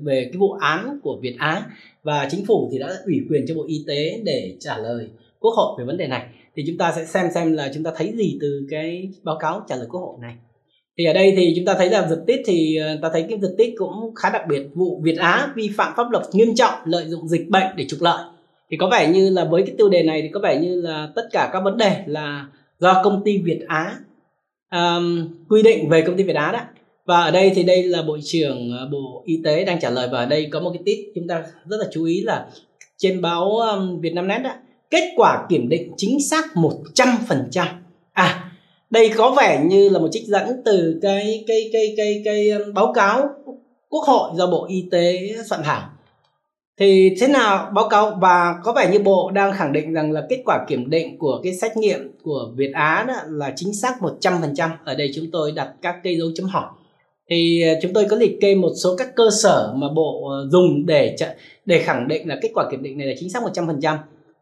về 0.02 0.28
cái 0.32 0.38
vụ 0.38 0.52
án 0.52 1.00
của 1.02 1.18
Việt 1.22 1.34
Á 1.38 1.62
và 2.02 2.28
chính 2.30 2.44
phủ 2.46 2.68
thì 2.72 2.78
đã 2.78 2.88
ủy 3.04 3.20
quyền 3.30 3.44
cho 3.48 3.54
Bộ 3.54 3.64
Y 3.66 3.84
tế 3.86 4.20
để 4.24 4.56
trả 4.60 4.78
lời 4.78 5.08
quốc 5.40 5.54
hội 5.56 5.74
về 5.78 5.84
vấn 5.84 5.96
đề 5.96 6.06
này. 6.06 6.26
Thì 6.56 6.64
chúng 6.66 6.78
ta 6.78 6.92
sẽ 6.96 7.04
xem 7.04 7.26
xem 7.34 7.52
là 7.52 7.70
chúng 7.74 7.82
ta 7.82 7.90
thấy 7.96 8.12
gì 8.16 8.38
từ 8.40 8.66
cái 8.70 9.08
báo 9.22 9.36
cáo 9.40 9.64
trả 9.68 9.76
lời 9.76 9.86
quốc 9.90 10.00
hội 10.00 10.16
này 10.20 10.34
thì 10.98 11.04
ở 11.04 11.12
đây 11.12 11.34
thì 11.36 11.52
chúng 11.56 11.64
ta 11.64 11.74
thấy 11.74 11.90
là 11.90 12.06
giật 12.08 12.22
tít 12.26 12.40
thì 12.44 12.76
ờ, 12.76 12.98
ta 13.02 13.10
thấy 13.12 13.26
cái 13.28 13.38
giật 13.42 13.54
tít 13.58 13.74
cũng 13.76 14.14
khá 14.14 14.30
đặc 14.30 14.42
biệt. 14.48 14.62
Vụ 14.74 15.00
Việt 15.02 15.18
Á 15.18 15.52
vi 15.54 15.70
phạm 15.76 15.92
pháp 15.96 16.10
luật 16.10 16.24
nghiêm 16.32 16.54
trọng 16.54 16.74
lợi 16.84 17.04
dụng 17.06 17.28
dịch 17.28 17.48
bệnh 17.48 17.66
để 17.76 17.86
trục 17.88 18.02
lợi. 18.02 18.24
Thì 18.70 18.76
có 18.76 18.88
vẻ 18.88 19.08
như 19.08 19.30
là 19.30 19.44
với 19.44 19.62
cái 19.62 19.74
tiêu 19.78 19.88
đề 19.88 20.02
này 20.02 20.22
thì 20.22 20.28
có 20.28 20.40
vẻ 20.40 20.60
như 20.60 20.80
là 20.80 21.08
tất 21.14 21.28
cả 21.32 21.50
các 21.52 21.60
vấn 21.60 21.76
đề 21.76 22.02
là 22.06 22.46
do 22.78 23.02
công 23.04 23.22
ty 23.24 23.38
Việt 23.38 23.60
Á 23.68 23.96
um, 24.70 25.28
quy 25.48 25.62
định 25.62 25.88
về 25.88 26.02
công 26.02 26.16
ty 26.16 26.22
Việt 26.22 26.36
Á 26.36 26.52
đó. 26.52 26.60
Và 27.04 27.20
ở 27.20 27.30
đây 27.30 27.52
thì 27.54 27.62
đây 27.62 27.82
là 27.82 28.02
bộ 28.02 28.18
trưởng 28.24 28.72
ờ, 28.78 28.88
bộ 28.92 29.22
y 29.26 29.40
tế 29.44 29.64
đang 29.64 29.80
trả 29.80 29.90
lời 29.90 30.08
và 30.12 30.18
ở 30.18 30.26
đây 30.26 30.48
có 30.52 30.60
một 30.60 30.70
cái 30.74 30.82
tít 30.84 30.98
chúng 31.14 31.28
ta 31.28 31.42
rất 31.64 31.76
là 31.80 31.86
chú 31.92 32.04
ý 32.04 32.20
là 32.20 32.46
trên 32.96 33.22
báo 33.22 33.50
um, 33.50 34.00
Việt 34.00 34.14
Nam 34.14 34.28
Net 34.28 34.38
đó, 34.44 34.50
kết 34.90 35.12
quả 35.16 35.46
kiểm 35.48 35.68
định 35.68 35.92
chính 35.96 36.18
xác 36.30 36.44
100% 36.54 37.66
à 38.12 38.47
đây 38.90 39.10
có 39.16 39.34
vẻ 39.38 39.64
như 39.64 39.88
là 39.88 39.98
một 39.98 40.08
trích 40.12 40.26
dẫn 40.26 40.62
từ 40.64 40.98
cái 41.02 41.44
cái 41.46 41.70
cái 41.72 41.94
cái 41.96 42.22
cái 42.24 42.50
cái 42.54 42.72
báo 42.74 42.92
cáo 42.92 43.28
quốc 43.88 44.04
hội 44.04 44.30
do 44.34 44.46
bộ 44.46 44.66
y 44.68 44.88
tế 44.90 45.34
soạn 45.48 45.62
thảo 45.64 45.90
thì 46.78 47.16
thế 47.20 47.28
nào 47.28 47.70
báo 47.74 47.88
cáo 47.88 48.18
và 48.20 48.54
có 48.64 48.72
vẻ 48.72 48.90
như 48.92 48.98
bộ 48.98 49.30
đang 49.30 49.52
khẳng 49.52 49.72
định 49.72 49.92
rằng 49.92 50.12
là 50.12 50.26
kết 50.28 50.42
quả 50.44 50.64
kiểm 50.68 50.90
định 50.90 51.18
của 51.18 51.40
cái 51.42 51.54
xét 51.54 51.76
nghiệm 51.76 52.12
của 52.22 52.50
Việt 52.56 52.70
Á 52.74 53.04
đó 53.08 53.14
là 53.26 53.52
chính 53.56 53.74
xác 53.74 53.94
100%. 54.00 54.70
Ở 54.84 54.94
đây 54.94 55.10
chúng 55.14 55.26
tôi 55.32 55.52
đặt 55.52 55.68
các 55.82 55.96
cây 56.04 56.16
dấu 56.18 56.28
chấm 56.34 56.46
hỏi. 56.46 56.66
Thì 57.30 57.62
ờ, 57.62 57.74
chúng 57.82 57.92
tôi 57.92 58.04
có 58.10 58.16
liệt 58.16 58.38
kê 58.40 58.54
một 58.54 58.70
số 58.82 58.96
các 58.96 59.14
cơ 59.16 59.28
sở 59.42 59.72
mà 59.76 59.86
bộ 59.96 60.28
ờ, 60.28 60.48
dùng 60.50 60.86
để 60.86 61.16
để 61.66 61.78
khẳng 61.78 62.08
định 62.08 62.28
là 62.28 62.38
kết 62.42 62.50
quả 62.54 62.70
kiểm 62.70 62.82
định 62.82 62.98
này 62.98 63.06
là 63.06 63.14
chính 63.18 63.30
xác 63.30 63.42
100% 63.42 63.96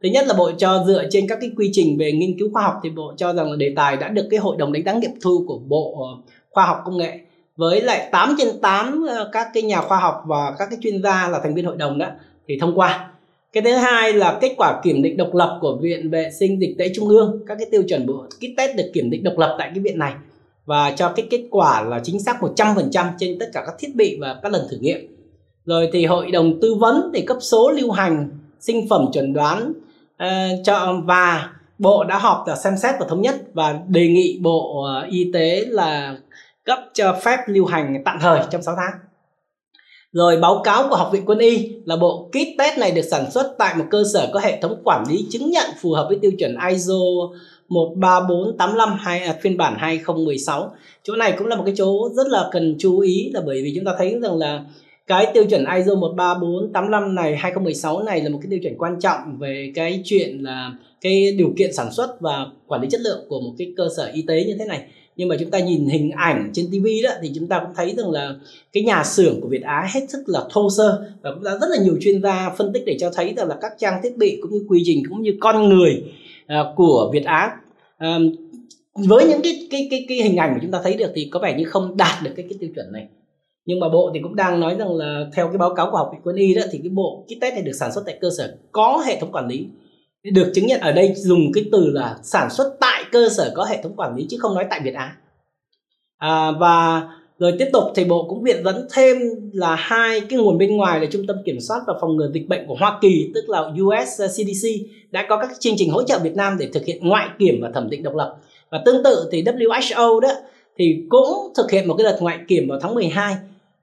thứ 0.06 0.12
nhất 0.12 0.26
là 0.26 0.34
bộ 0.34 0.50
cho 0.58 0.84
dựa 0.86 1.04
trên 1.10 1.28
các 1.28 1.38
cái 1.40 1.50
quy 1.56 1.70
trình 1.72 1.98
về 1.98 2.12
nghiên 2.12 2.38
cứu 2.38 2.48
khoa 2.52 2.62
học 2.62 2.74
thì 2.82 2.90
bộ 2.90 3.14
cho 3.16 3.32
rằng 3.32 3.50
là 3.50 3.56
đề 3.56 3.72
tài 3.76 3.96
đã 3.96 4.08
được 4.08 4.26
cái 4.30 4.40
hội 4.40 4.56
đồng 4.56 4.72
đánh 4.72 4.84
giá 4.84 4.92
nghiệm 4.92 5.10
thu 5.20 5.44
của 5.46 5.58
bộ 5.58 5.94
ờ, 5.98 6.32
khoa 6.50 6.66
học 6.66 6.78
công 6.84 6.98
nghệ 6.98 7.18
với 7.56 7.80
lại 7.80 8.08
8 8.12 8.34
trên 8.38 8.60
8 8.60 9.06
ờ, 9.08 9.30
các 9.32 9.48
cái 9.54 9.62
nhà 9.62 9.80
khoa 9.80 9.98
học 9.98 10.22
và 10.26 10.54
các 10.58 10.66
cái 10.70 10.78
chuyên 10.82 11.02
gia 11.02 11.28
là 11.28 11.40
thành 11.42 11.54
viên 11.54 11.64
hội 11.64 11.76
đồng 11.76 11.98
đó 11.98 12.06
thì 12.48 12.58
thông 12.60 12.78
qua. 12.78 13.10
Cái 13.52 13.62
thứ 13.62 13.72
hai 13.72 14.12
là 14.12 14.38
kết 14.40 14.54
quả 14.56 14.80
kiểm 14.84 15.02
định 15.02 15.16
độc 15.16 15.34
lập 15.34 15.58
của 15.60 15.78
viện 15.82 16.10
vệ 16.10 16.30
sinh 16.38 16.60
dịch 16.60 16.74
tễ 16.78 16.90
trung 16.94 17.08
ương, 17.08 17.42
các 17.46 17.54
cái 17.58 17.66
tiêu 17.70 17.82
chuẩn 17.88 18.06
bộ 18.06 18.26
kit 18.38 18.56
test 18.56 18.76
được 18.76 18.90
kiểm 18.94 19.10
định 19.10 19.22
độc 19.22 19.38
lập 19.38 19.56
tại 19.58 19.70
cái 19.74 19.82
viện 19.82 19.98
này 19.98 20.12
và 20.66 20.90
cho 20.90 21.12
cái 21.16 21.26
kết 21.30 21.42
quả 21.50 21.82
là 21.82 22.00
chính 22.04 22.20
xác 22.20 22.36
100% 22.40 23.06
trên 23.18 23.38
tất 23.38 23.46
cả 23.52 23.62
các 23.66 23.74
thiết 23.78 23.94
bị 23.94 24.18
và 24.20 24.40
các 24.42 24.52
lần 24.52 24.62
thử 24.70 24.76
nghiệm. 24.80 25.16
Rồi 25.64 25.90
thì 25.92 26.06
hội 26.06 26.30
đồng 26.30 26.60
tư 26.60 26.74
vấn 26.74 27.10
để 27.12 27.24
cấp 27.26 27.36
số 27.40 27.70
lưu 27.70 27.90
hành, 27.90 28.28
sinh 28.60 28.88
phẩm 28.88 29.06
chuẩn 29.12 29.32
đoán 29.32 29.72
Ờ, 30.16 30.28
cho 30.64 31.02
và 31.04 31.50
bộ 31.78 32.04
đã 32.04 32.18
họp 32.18 32.44
và 32.46 32.56
xem 32.56 32.76
xét 32.76 32.94
và 33.00 33.06
thống 33.08 33.22
nhất 33.22 33.34
và 33.54 33.78
đề 33.88 34.08
nghị 34.08 34.38
bộ 34.42 34.82
ờ, 34.82 35.06
y 35.10 35.30
tế 35.32 35.64
là 35.68 36.16
cấp 36.64 36.78
cho 36.94 37.18
phép 37.22 37.38
lưu 37.46 37.66
hành 37.66 38.02
tạm 38.04 38.18
thời 38.20 38.40
trong 38.50 38.62
6 38.62 38.74
tháng 38.76 39.00
rồi 40.12 40.36
báo 40.36 40.60
cáo 40.64 40.88
của 40.88 40.96
Học 40.96 41.10
viện 41.12 41.22
Quân 41.26 41.38
y 41.38 41.72
là 41.84 41.96
bộ 41.96 42.30
kit 42.30 42.58
test 42.58 42.78
này 42.78 42.90
được 42.90 43.02
sản 43.02 43.30
xuất 43.30 43.54
tại 43.58 43.74
một 43.78 43.84
cơ 43.90 44.04
sở 44.12 44.30
có 44.32 44.40
hệ 44.40 44.60
thống 44.60 44.80
quản 44.84 45.04
lý 45.08 45.26
chứng 45.30 45.50
nhận 45.50 45.70
phù 45.80 45.92
hợp 45.92 46.06
với 46.08 46.18
tiêu 46.22 46.30
chuẩn 46.38 46.56
ISO 46.70 46.94
13485 47.68 48.98
hay 48.98 49.20
à, 49.20 49.34
phiên 49.42 49.56
bản 49.56 49.74
2016. 49.78 50.70
Chỗ 51.02 51.16
này 51.16 51.34
cũng 51.38 51.46
là 51.46 51.56
một 51.56 51.62
cái 51.66 51.74
chỗ 51.76 52.08
rất 52.16 52.26
là 52.26 52.48
cần 52.52 52.76
chú 52.78 52.98
ý 52.98 53.30
là 53.34 53.40
bởi 53.46 53.62
vì 53.62 53.72
chúng 53.76 53.84
ta 53.84 53.92
thấy 53.98 54.18
rằng 54.22 54.36
là 54.36 54.64
cái 55.06 55.26
tiêu 55.34 55.44
chuẩn 55.50 55.64
ISO 55.76 55.94
13485 55.94 57.14
này 57.14 57.36
2016 57.36 58.02
này 58.02 58.20
là 58.20 58.30
một 58.30 58.38
cái 58.42 58.50
tiêu 58.50 58.58
chuẩn 58.62 58.78
quan 58.78 59.00
trọng 59.00 59.38
về 59.38 59.72
cái 59.74 60.02
chuyện 60.04 60.38
là 60.42 60.72
cái 61.00 61.32
điều 61.32 61.52
kiện 61.56 61.72
sản 61.72 61.92
xuất 61.92 62.20
và 62.20 62.46
quản 62.66 62.82
lý 62.82 62.88
chất 62.90 63.00
lượng 63.00 63.26
của 63.28 63.40
một 63.40 63.52
cái 63.58 63.72
cơ 63.76 63.88
sở 63.96 64.10
y 64.14 64.22
tế 64.22 64.44
như 64.44 64.56
thế 64.58 64.64
này. 64.64 64.82
Nhưng 65.16 65.28
mà 65.28 65.36
chúng 65.40 65.50
ta 65.50 65.58
nhìn 65.58 65.86
hình 65.86 66.10
ảnh 66.10 66.50
trên 66.52 66.66
TV 66.66 66.86
đó 67.04 67.10
thì 67.22 67.30
chúng 67.34 67.48
ta 67.48 67.60
cũng 67.60 67.74
thấy 67.76 67.94
rằng 67.96 68.10
là 68.10 68.34
cái 68.72 68.82
nhà 68.82 69.04
xưởng 69.04 69.40
của 69.40 69.48
Việt 69.48 69.62
Á 69.62 69.88
hết 69.94 70.00
sức 70.08 70.22
là 70.26 70.40
thô 70.50 70.70
sơ 70.70 71.04
và 71.22 71.34
cũng 71.34 71.44
đã 71.44 71.52
rất 71.60 71.66
là 71.70 71.76
nhiều 71.84 71.98
chuyên 72.00 72.22
gia 72.22 72.50
phân 72.58 72.72
tích 72.72 72.82
để 72.86 72.96
cho 73.00 73.10
thấy 73.10 73.34
rằng 73.36 73.48
là 73.48 73.56
các 73.60 73.72
trang 73.78 74.00
thiết 74.02 74.16
bị 74.16 74.38
cũng 74.42 74.52
như 74.52 74.64
quy 74.68 74.82
trình 74.84 75.02
cũng 75.08 75.22
như 75.22 75.36
con 75.40 75.68
người 75.68 76.04
uh, 76.44 76.76
của 76.76 77.10
Việt 77.12 77.24
Á 77.24 77.50
à, 77.98 78.18
với 78.94 79.26
những 79.28 79.40
cái 79.42 79.68
cái 79.70 79.88
cái 79.90 80.04
cái 80.08 80.18
hình 80.18 80.36
ảnh 80.36 80.52
mà 80.52 80.58
chúng 80.62 80.70
ta 80.70 80.80
thấy 80.84 80.94
được 80.94 81.12
thì 81.14 81.28
có 81.30 81.40
vẻ 81.40 81.54
như 81.58 81.64
không 81.64 81.96
đạt 81.96 82.22
được 82.22 82.30
cái 82.36 82.46
cái 82.48 82.58
tiêu 82.60 82.70
chuẩn 82.74 82.92
này 82.92 83.06
nhưng 83.66 83.80
mà 83.80 83.88
bộ 83.88 84.10
thì 84.14 84.20
cũng 84.22 84.36
đang 84.36 84.60
nói 84.60 84.76
rằng 84.78 84.94
là 84.96 85.26
theo 85.32 85.48
cái 85.48 85.58
báo 85.58 85.74
cáo 85.74 85.90
của 85.90 85.96
học 85.96 86.08
viện 86.12 86.20
quân 86.24 86.36
y 86.36 86.54
đó 86.54 86.62
thì 86.70 86.78
cái 86.78 86.88
bộ 86.88 87.24
kit 87.26 87.40
test 87.40 87.54
này 87.54 87.62
được 87.62 87.72
sản 87.72 87.92
xuất 87.92 88.02
tại 88.06 88.18
cơ 88.20 88.28
sở 88.38 88.56
có 88.72 89.02
hệ 89.06 89.20
thống 89.20 89.32
quản 89.32 89.46
lý. 89.46 89.66
Được 90.32 90.52
chứng 90.54 90.66
nhận 90.66 90.80
ở 90.80 90.92
đây 90.92 91.12
dùng 91.16 91.52
cái 91.54 91.64
từ 91.72 91.90
là 91.90 92.16
sản 92.22 92.50
xuất 92.50 92.76
tại 92.80 93.04
cơ 93.12 93.28
sở 93.28 93.52
có 93.54 93.64
hệ 93.64 93.82
thống 93.82 93.96
quản 93.96 94.16
lý 94.16 94.26
chứ 94.30 94.36
không 94.40 94.54
nói 94.54 94.66
tại 94.70 94.80
Việt 94.84 94.94
Á. 94.94 95.16
À, 96.18 96.50
và 96.50 97.02
rồi 97.38 97.52
tiếp 97.58 97.68
tục 97.72 97.84
thì 97.94 98.04
bộ 98.04 98.26
cũng 98.28 98.42
viện 98.42 98.64
dẫn 98.64 98.86
thêm 98.94 99.16
là 99.52 99.74
hai 99.74 100.20
cái 100.20 100.38
nguồn 100.38 100.58
bên 100.58 100.76
ngoài 100.76 101.00
là 101.00 101.06
trung 101.10 101.26
tâm 101.26 101.36
kiểm 101.44 101.60
soát 101.60 101.80
và 101.86 101.94
phòng 102.00 102.16
ngừa 102.16 102.30
dịch 102.34 102.48
bệnh 102.48 102.66
của 102.66 102.74
Hoa 102.74 102.98
Kỳ 103.00 103.30
tức 103.34 103.48
là 103.48 103.60
US 103.60 104.20
CDC 104.20 104.68
uh, 104.68 104.90
đã 105.10 105.26
có 105.28 105.36
các 105.36 105.50
chương 105.60 105.74
trình 105.76 105.90
hỗ 105.90 106.02
trợ 106.02 106.18
Việt 106.18 106.36
Nam 106.36 106.56
để 106.58 106.68
thực 106.72 106.84
hiện 106.84 107.08
ngoại 107.08 107.28
kiểm 107.38 107.60
và 107.62 107.70
thẩm 107.74 107.90
định 107.90 108.02
độc 108.02 108.14
lập. 108.14 108.36
Và 108.70 108.82
tương 108.84 109.04
tự 109.04 109.28
thì 109.32 109.42
WHO 109.42 110.20
đó 110.20 110.28
thì 110.78 111.04
cũng 111.08 111.52
thực 111.56 111.70
hiện 111.70 111.88
một 111.88 111.94
cái 111.98 112.04
đợt 112.04 112.18
ngoại 112.20 112.38
kiểm 112.48 112.68
vào 112.68 112.78
tháng 112.82 112.94
12 112.94 113.36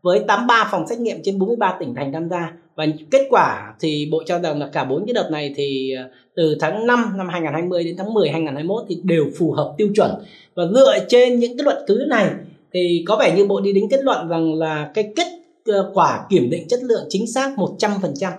với 0.03 0.19
83 0.27 0.67
phòng 0.71 0.87
xét 0.87 0.99
nghiệm 0.99 1.17
trên 1.23 1.39
43 1.39 1.77
tỉnh 1.79 1.95
thành 1.95 2.13
tham 2.13 2.29
gia 2.29 2.53
và 2.75 2.85
kết 3.11 3.27
quả 3.29 3.73
thì 3.79 4.09
bộ 4.11 4.23
cho 4.25 4.39
rằng 4.39 4.59
là 4.59 4.67
cả 4.67 4.83
bốn 4.83 5.05
cái 5.05 5.13
đợt 5.13 5.29
này 5.31 5.53
thì 5.55 5.93
ờ, 5.97 6.03
từ 6.35 6.57
tháng 6.59 6.87
5 6.87 7.13
năm 7.17 7.27
2020 7.29 7.83
đến 7.83 7.95
tháng 7.97 8.13
10 8.13 8.29
2021 8.29 8.83
thì 8.89 8.97
đều 9.03 9.25
phù 9.37 9.51
hợp 9.51 9.73
tiêu 9.77 9.87
chuẩn 9.95 10.11
và 10.55 10.63
dựa 10.73 11.05
trên 11.07 11.39
những 11.39 11.57
cái 11.57 11.63
luận 11.63 11.77
cứ 11.87 12.05
này 12.07 12.29
thì 12.73 13.03
có 13.07 13.15
vẻ 13.15 13.35
như 13.35 13.45
bộ 13.45 13.61
đi 13.61 13.73
đến 13.73 13.87
kết 13.89 14.03
luận 14.03 14.27
rằng 14.27 14.53
là 14.53 14.91
cái 14.93 15.13
kết 15.15 15.27
ờ, 15.65 15.91
quả 15.93 16.25
kiểm 16.29 16.49
định 16.49 16.67
chất 16.67 16.79
lượng 16.83 17.05
chính 17.09 17.27
xác 17.27 17.51
100%. 17.57 18.31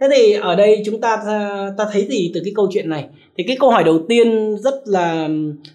Thế 0.00 0.08
thì 0.16 0.32
ở 0.32 0.56
đây 0.56 0.82
chúng 0.86 1.00
ta 1.00 1.16
ta 1.78 1.86
thấy 1.92 2.06
gì 2.10 2.30
từ 2.34 2.40
cái 2.44 2.52
câu 2.56 2.68
chuyện 2.72 2.88
này? 2.88 3.06
Thì 3.36 3.44
cái 3.46 3.56
câu 3.60 3.70
hỏi 3.70 3.84
đầu 3.84 3.98
tiên 4.08 4.56
rất 4.58 4.74
là 4.84 5.28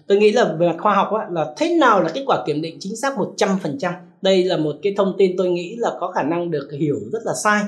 tôi 0.06 0.18
nghĩ 0.18 0.32
là 0.32 0.44
về 0.58 0.66
mặt 0.66 0.76
khoa 0.78 0.94
học 0.94 1.08
á, 1.12 1.26
là 1.30 1.54
thế 1.56 1.76
nào 1.80 2.02
là 2.02 2.08
kết 2.14 2.22
quả 2.26 2.42
kiểm 2.46 2.62
định 2.62 2.76
chính 2.80 2.96
xác 2.96 3.14
100%? 3.16 3.92
Đây 4.22 4.44
là 4.44 4.56
một 4.56 4.76
cái 4.82 4.94
thông 4.96 5.14
tin 5.18 5.36
tôi 5.36 5.48
nghĩ 5.48 5.76
là 5.78 5.90
có 6.00 6.12
khả 6.14 6.22
năng 6.22 6.50
được 6.50 6.68
hiểu 6.78 6.96
rất 7.12 7.18
là 7.24 7.32
sai. 7.44 7.62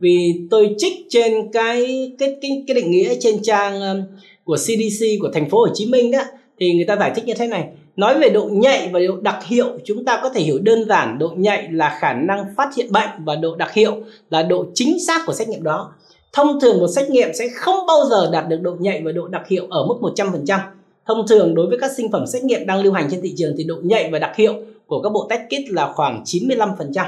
Vì 0.00 0.40
tôi 0.50 0.74
trích 0.78 0.92
trên 1.08 1.52
cái 1.52 2.12
cái 2.18 2.36
cái, 2.42 2.64
cái 2.66 2.74
định 2.74 2.90
nghĩa 2.90 3.14
trên 3.20 3.42
trang 3.42 3.80
um, 3.80 4.02
của 4.44 4.56
CDC 4.56 5.06
của 5.20 5.30
thành 5.34 5.50
phố 5.50 5.58
Hồ 5.58 5.66
Chí 5.74 5.86
Minh 5.86 6.10
đó 6.10 6.20
thì 6.60 6.74
người 6.74 6.84
ta 6.84 6.96
giải 6.96 7.12
thích 7.14 7.24
như 7.24 7.34
thế 7.34 7.46
này. 7.46 7.68
Nói 7.96 8.18
về 8.18 8.28
độ 8.28 8.48
nhạy 8.52 8.90
và 8.92 9.00
độ 9.00 9.16
đặc 9.20 9.38
hiệu 9.46 9.66
chúng 9.84 10.04
ta 10.04 10.20
có 10.22 10.28
thể 10.28 10.40
hiểu 10.40 10.58
đơn 10.62 10.88
giản 10.88 11.18
độ 11.18 11.32
nhạy 11.36 11.68
là 11.72 11.98
khả 12.00 12.12
năng 12.12 12.44
phát 12.56 12.74
hiện 12.76 12.92
bệnh 12.92 13.08
và 13.24 13.36
độ 13.36 13.56
đặc 13.56 13.72
hiệu 13.74 13.92
là 14.30 14.42
độ 14.42 14.66
chính 14.74 14.98
xác 15.06 15.26
của 15.26 15.32
xét 15.32 15.48
nghiệm 15.48 15.62
đó. 15.62 15.92
Thông 16.32 16.60
thường 16.60 16.78
một 16.78 16.88
xét 16.88 17.10
nghiệm 17.10 17.28
sẽ 17.34 17.48
không 17.54 17.86
bao 17.86 18.04
giờ 18.10 18.30
đạt 18.32 18.48
được 18.48 18.58
độ 18.62 18.76
nhạy 18.78 19.02
và 19.04 19.12
độ 19.12 19.26
đặc 19.26 19.48
hiệu 19.48 19.66
ở 19.70 19.86
mức 19.86 19.94
100% 20.00 20.58
thông 21.06 21.26
thường 21.28 21.54
đối 21.54 21.66
với 21.66 21.78
các 21.80 21.90
sinh 21.96 22.12
phẩm 22.12 22.26
xét 22.26 22.44
nghiệm 22.44 22.66
đang 22.66 22.82
lưu 22.82 22.92
hành 22.92 23.08
trên 23.10 23.22
thị 23.22 23.34
trường 23.36 23.54
thì 23.58 23.64
độ 23.64 23.76
nhạy 23.82 24.10
và 24.10 24.18
đặc 24.18 24.36
hiệu 24.36 24.54
của 24.86 25.02
các 25.02 25.10
bộ 25.12 25.26
test 25.30 25.42
kit 25.46 25.70
là 25.70 25.92
khoảng 25.92 26.22
95%. 26.24 27.04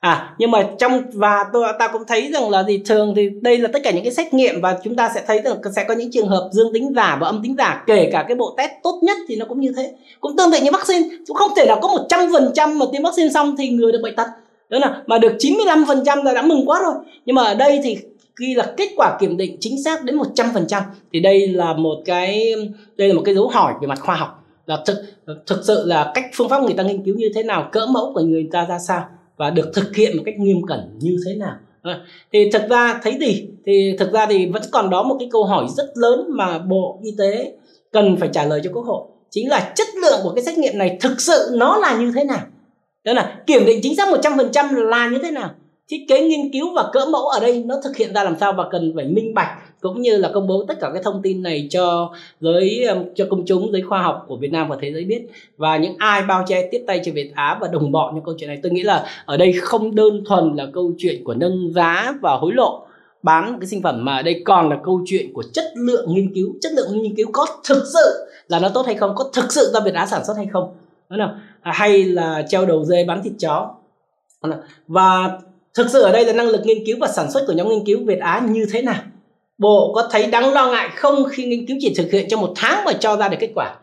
À 0.00 0.34
nhưng 0.38 0.50
mà 0.50 0.68
trong 0.78 1.02
và 1.12 1.44
tôi 1.52 1.66
ta 1.78 1.88
cũng 1.88 2.02
thấy 2.08 2.30
rằng 2.32 2.50
là 2.50 2.62
gì 2.62 2.82
thường 2.86 3.12
thì 3.16 3.30
đây 3.40 3.58
là 3.58 3.68
tất 3.72 3.78
cả 3.84 3.90
những 3.90 4.04
cái 4.04 4.12
xét 4.12 4.34
nghiệm 4.34 4.60
và 4.60 4.78
chúng 4.84 4.96
ta 4.96 5.10
sẽ 5.14 5.22
thấy 5.26 5.40
rằng 5.40 5.56
sẽ 5.76 5.84
có 5.88 5.94
những 5.94 6.10
trường 6.10 6.28
hợp 6.28 6.50
dương 6.52 6.72
tính 6.72 6.92
giả 6.96 7.18
và 7.20 7.26
âm 7.26 7.42
tính 7.42 7.54
giả 7.58 7.84
kể 7.86 8.08
cả 8.12 8.24
cái 8.28 8.36
bộ 8.36 8.54
test 8.56 8.70
tốt 8.82 9.00
nhất 9.02 9.16
thì 9.28 9.36
nó 9.36 9.46
cũng 9.48 9.60
như 9.60 9.72
thế. 9.76 9.92
Cũng 10.20 10.36
tương 10.36 10.52
tự 10.52 10.58
như 10.62 10.70
vaccine, 10.72 11.08
cũng 11.26 11.36
không 11.36 11.50
thể 11.56 11.66
nào 11.66 11.78
có 11.82 11.88
100% 12.08 12.76
mà 12.76 12.86
tiêm 12.92 13.02
vaccine 13.02 13.28
xong 13.28 13.56
thì 13.58 13.68
người 13.68 13.92
được 13.92 14.00
bệnh 14.02 14.16
tật 14.16 14.26
đó 14.70 14.78
là 14.78 15.02
mà 15.06 15.18
được 15.18 15.32
95% 15.38 16.22
là 16.22 16.32
đã 16.32 16.42
mừng 16.42 16.68
quá 16.68 16.80
rồi 16.82 16.94
nhưng 17.26 17.36
mà 17.36 17.42
ở 17.42 17.54
đây 17.54 17.80
thì 17.84 17.98
khi 18.36 18.54
là 18.54 18.74
kết 18.76 18.88
quả 18.96 19.16
kiểm 19.20 19.36
định 19.36 19.56
chính 19.60 19.82
xác 19.82 20.04
đến 20.04 20.18
100% 20.18 20.82
thì 21.12 21.20
đây 21.20 21.48
là 21.48 21.72
một 21.74 21.96
cái 22.04 22.54
đây 22.96 23.08
là 23.08 23.14
một 23.14 23.22
cái 23.24 23.34
dấu 23.34 23.48
hỏi 23.48 23.74
về 23.80 23.86
mặt 23.86 24.00
khoa 24.00 24.14
học 24.14 24.39
là 24.70 24.82
thực 24.86 24.96
thực 25.46 25.60
sự 25.64 25.84
là 25.86 26.12
cách 26.14 26.24
phương 26.34 26.48
pháp 26.48 26.62
người 26.62 26.74
ta 26.74 26.82
nghiên 26.82 27.04
cứu 27.04 27.14
như 27.14 27.28
thế 27.34 27.42
nào, 27.42 27.68
cỡ 27.72 27.86
mẫu 27.86 28.12
của 28.14 28.20
người 28.20 28.48
ta 28.52 28.66
ra 28.68 28.78
sao 28.78 29.06
và 29.36 29.50
được 29.50 29.70
thực 29.74 29.96
hiện 29.96 30.16
một 30.16 30.22
cách 30.26 30.38
nghiêm 30.38 30.66
cẩn 30.66 30.98
như 31.00 31.16
thế 31.26 31.34
nào. 31.34 31.56
Ờ, 31.82 32.00
thì 32.32 32.50
thực 32.50 32.62
ra 32.70 33.00
thấy 33.02 33.16
gì? 33.20 33.48
Thì 33.66 33.96
thực 33.98 34.12
ra 34.12 34.26
thì 34.26 34.46
vẫn 34.46 34.62
còn 34.70 34.90
đó 34.90 35.02
một 35.02 35.16
cái 35.18 35.28
câu 35.32 35.44
hỏi 35.44 35.66
rất 35.76 35.86
lớn 35.94 36.24
mà 36.28 36.58
bộ 36.58 36.98
y 37.02 37.14
tế 37.18 37.52
cần 37.92 38.16
phải 38.16 38.28
trả 38.32 38.44
lời 38.44 38.60
cho 38.64 38.70
quốc 38.72 38.86
hội, 38.86 39.02
chính 39.30 39.48
là 39.48 39.72
chất 39.76 39.86
lượng 40.02 40.20
của 40.22 40.32
cái 40.34 40.44
xét 40.44 40.58
nghiệm 40.58 40.78
này 40.78 40.98
thực 41.00 41.20
sự 41.20 41.50
nó 41.52 41.78
là 41.78 41.96
như 42.00 42.12
thế 42.14 42.24
nào? 42.24 42.40
Đó 43.04 43.12
là 43.12 43.38
kiểm 43.46 43.64
định 43.66 43.80
chính 43.82 43.96
xác 43.96 44.08
100% 44.08 44.88
là 44.88 45.08
như 45.08 45.18
thế 45.22 45.30
nào? 45.30 45.50
Thiết 45.88 46.04
kế 46.08 46.20
nghiên 46.20 46.52
cứu 46.52 46.74
và 46.74 46.90
cỡ 46.92 47.06
mẫu 47.06 47.28
ở 47.28 47.40
đây 47.40 47.64
nó 47.66 47.80
thực 47.84 47.96
hiện 47.96 48.14
ra 48.14 48.24
làm 48.24 48.36
sao 48.40 48.52
và 48.52 48.64
cần 48.70 48.92
phải 48.96 49.04
minh 49.04 49.34
bạch 49.34 49.58
cũng 49.80 50.02
như 50.02 50.16
là 50.16 50.30
công 50.34 50.46
bố 50.46 50.64
tất 50.68 50.74
cả 50.80 50.90
cái 50.92 51.02
thông 51.02 51.22
tin 51.22 51.42
này 51.42 51.68
cho 51.70 52.12
giới 52.40 52.84
um, 52.84 53.04
cho 53.14 53.26
công 53.30 53.44
chúng, 53.46 53.72
giới 53.72 53.82
khoa 53.82 54.02
học 54.02 54.24
của 54.28 54.36
Việt 54.36 54.52
Nam 54.52 54.68
và 54.68 54.76
thế 54.80 54.92
giới 54.92 55.04
biết. 55.04 55.26
Và 55.56 55.76
những 55.76 55.94
ai 55.98 56.22
bao 56.22 56.44
che 56.48 56.68
tiếp 56.70 56.84
tay 56.86 57.00
cho 57.04 57.12
Việt 57.12 57.32
Á 57.34 57.58
và 57.60 57.68
đồng 57.68 57.92
bọn 57.92 58.14
những 58.14 58.24
câu 58.24 58.34
chuyện 58.38 58.48
này, 58.48 58.58
tôi 58.62 58.72
nghĩ 58.72 58.82
là 58.82 59.06
ở 59.24 59.36
đây 59.36 59.52
không 59.52 59.94
đơn 59.94 60.24
thuần 60.24 60.56
là 60.56 60.66
câu 60.72 60.92
chuyện 60.98 61.24
của 61.24 61.34
nâng 61.34 61.72
giá 61.72 62.14
và 62.22 62.36
hối 62.36 62.52
lộ 62.54 62.86
bán 63.22 63.56
cái 63.60 63.66
sinh 63.66 63.82
phẩm, 63.82 64.04
mà 64.04 64.16
ở 64.16 64.22
đây 64.22 64.42
còn 64.44 64.68
là 64.68 64.78
câu 64.84 65.02
chuyện 65.06 65.32
của 65.32 65.42
chất 65.52 65.64
lượng 65.76 66.14
nghiên 66.14 66.34
cứu. 66.34 66.54
Chất 66.60 66.72
lượng 66.72 67.02
nghiên 67.02 67.14
cứu 67.14 67.28
có 67.32 67.46
thực 67.68 67.82
sự 67.94 68.26
là 68.48 68.58
nó 68.58 68.68
tốt 68.68 68.86
hay 68.86 68.94
không? 68.94 69.14
Có 69.14 69.30
thực 69.32 69.52
sự 69.52 69.70
do 69.72 69.80
Việt 69.80 69.94
Á 69.94 70.06
sản 70.06 70.24
xuất 70.24 70.36
hay 70.36 70.46
không? 70.46 70.74
Đúng 71.08 71.18
không? 71.20 71.40
À, 71.60 71.72
hay 71.74 72.04
là 72.04 72.44
treo 72.48 72.66
đầu 72.66 72.84
dê 72.84 73.04
bán 73.04 73.22
thịt 73.22 73.32
chó? 73.38 73.74
Và 74.86 75.38
thực 75.74 75.90
sự 75.90 76.02
ở 76.02 76.12
đây 76.12 76.24
là 76.24 76.32
năng 76.32 76.48
lực 76.48 76.60
nghiên 76.64 76.84
cứu 76.86 76.96
và 77.00 77.08
sản 77.08 77.30
xuất 77.30 77.44
của 77.46 77.52
nhóm 77.52 77.68
nghiên 77.68 77.84
cứu 77.84 77.98
Việt 78.04 78.18
Á 78.20 78.42
như 78.50 78.66
thế 78.72 78.82
nào? 78.82 79.02
Bộ 79.60 79.92
có 79.94 80.08
thấy 80.10 80.26
đáng 80.26 80.52
lo 80.52 80.70
ngại 80.70 80.88
không 80.96 81.24
khi 81.30 81.44
nghiên 81.44 81.66
cứu 81.66 81.76
chỉ 81.80 81.94
thực 81.94 82.12
hiện 82.12 82.26
trong 82.30 82.40
một 82.40 82.52
tháng 82.56 82.84
mà 82.84 82.92
cho 82.92 83.16
ra 83.16 83.28
được 83.28 83.36
kết 83.40 83.50
quả? 83.54 83.74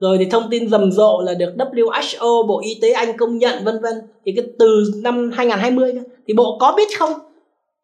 Rồi 0.00 0.18
thì 0.18 0.24
thông 0.24 0.50
tin 0.50 0.68
rầm 0.68 0.92
rộ 0.92 1.22
là 1.22 1.34
được 1.34 1.52
WHO 1.56 2.46
Bộ 2.46 2.60
Y 2.64 2.78
tế 2.82 2.92
Anh 2.92 3.16
công 3.16 3.38
nhận, 3.38 3.64
vân 3.64 3.80
vân. 3.82 3.94
Thì 4.26 4.32
cái 4.36 4.46
từ 4.58 4.84
năm 5.02 5.30
2020 5.34 5.94
thì 6.28 6.34
bộ 6.34 6.58
có 6.60 6.74
biết 6.76 6.98
không? 6.98 7.12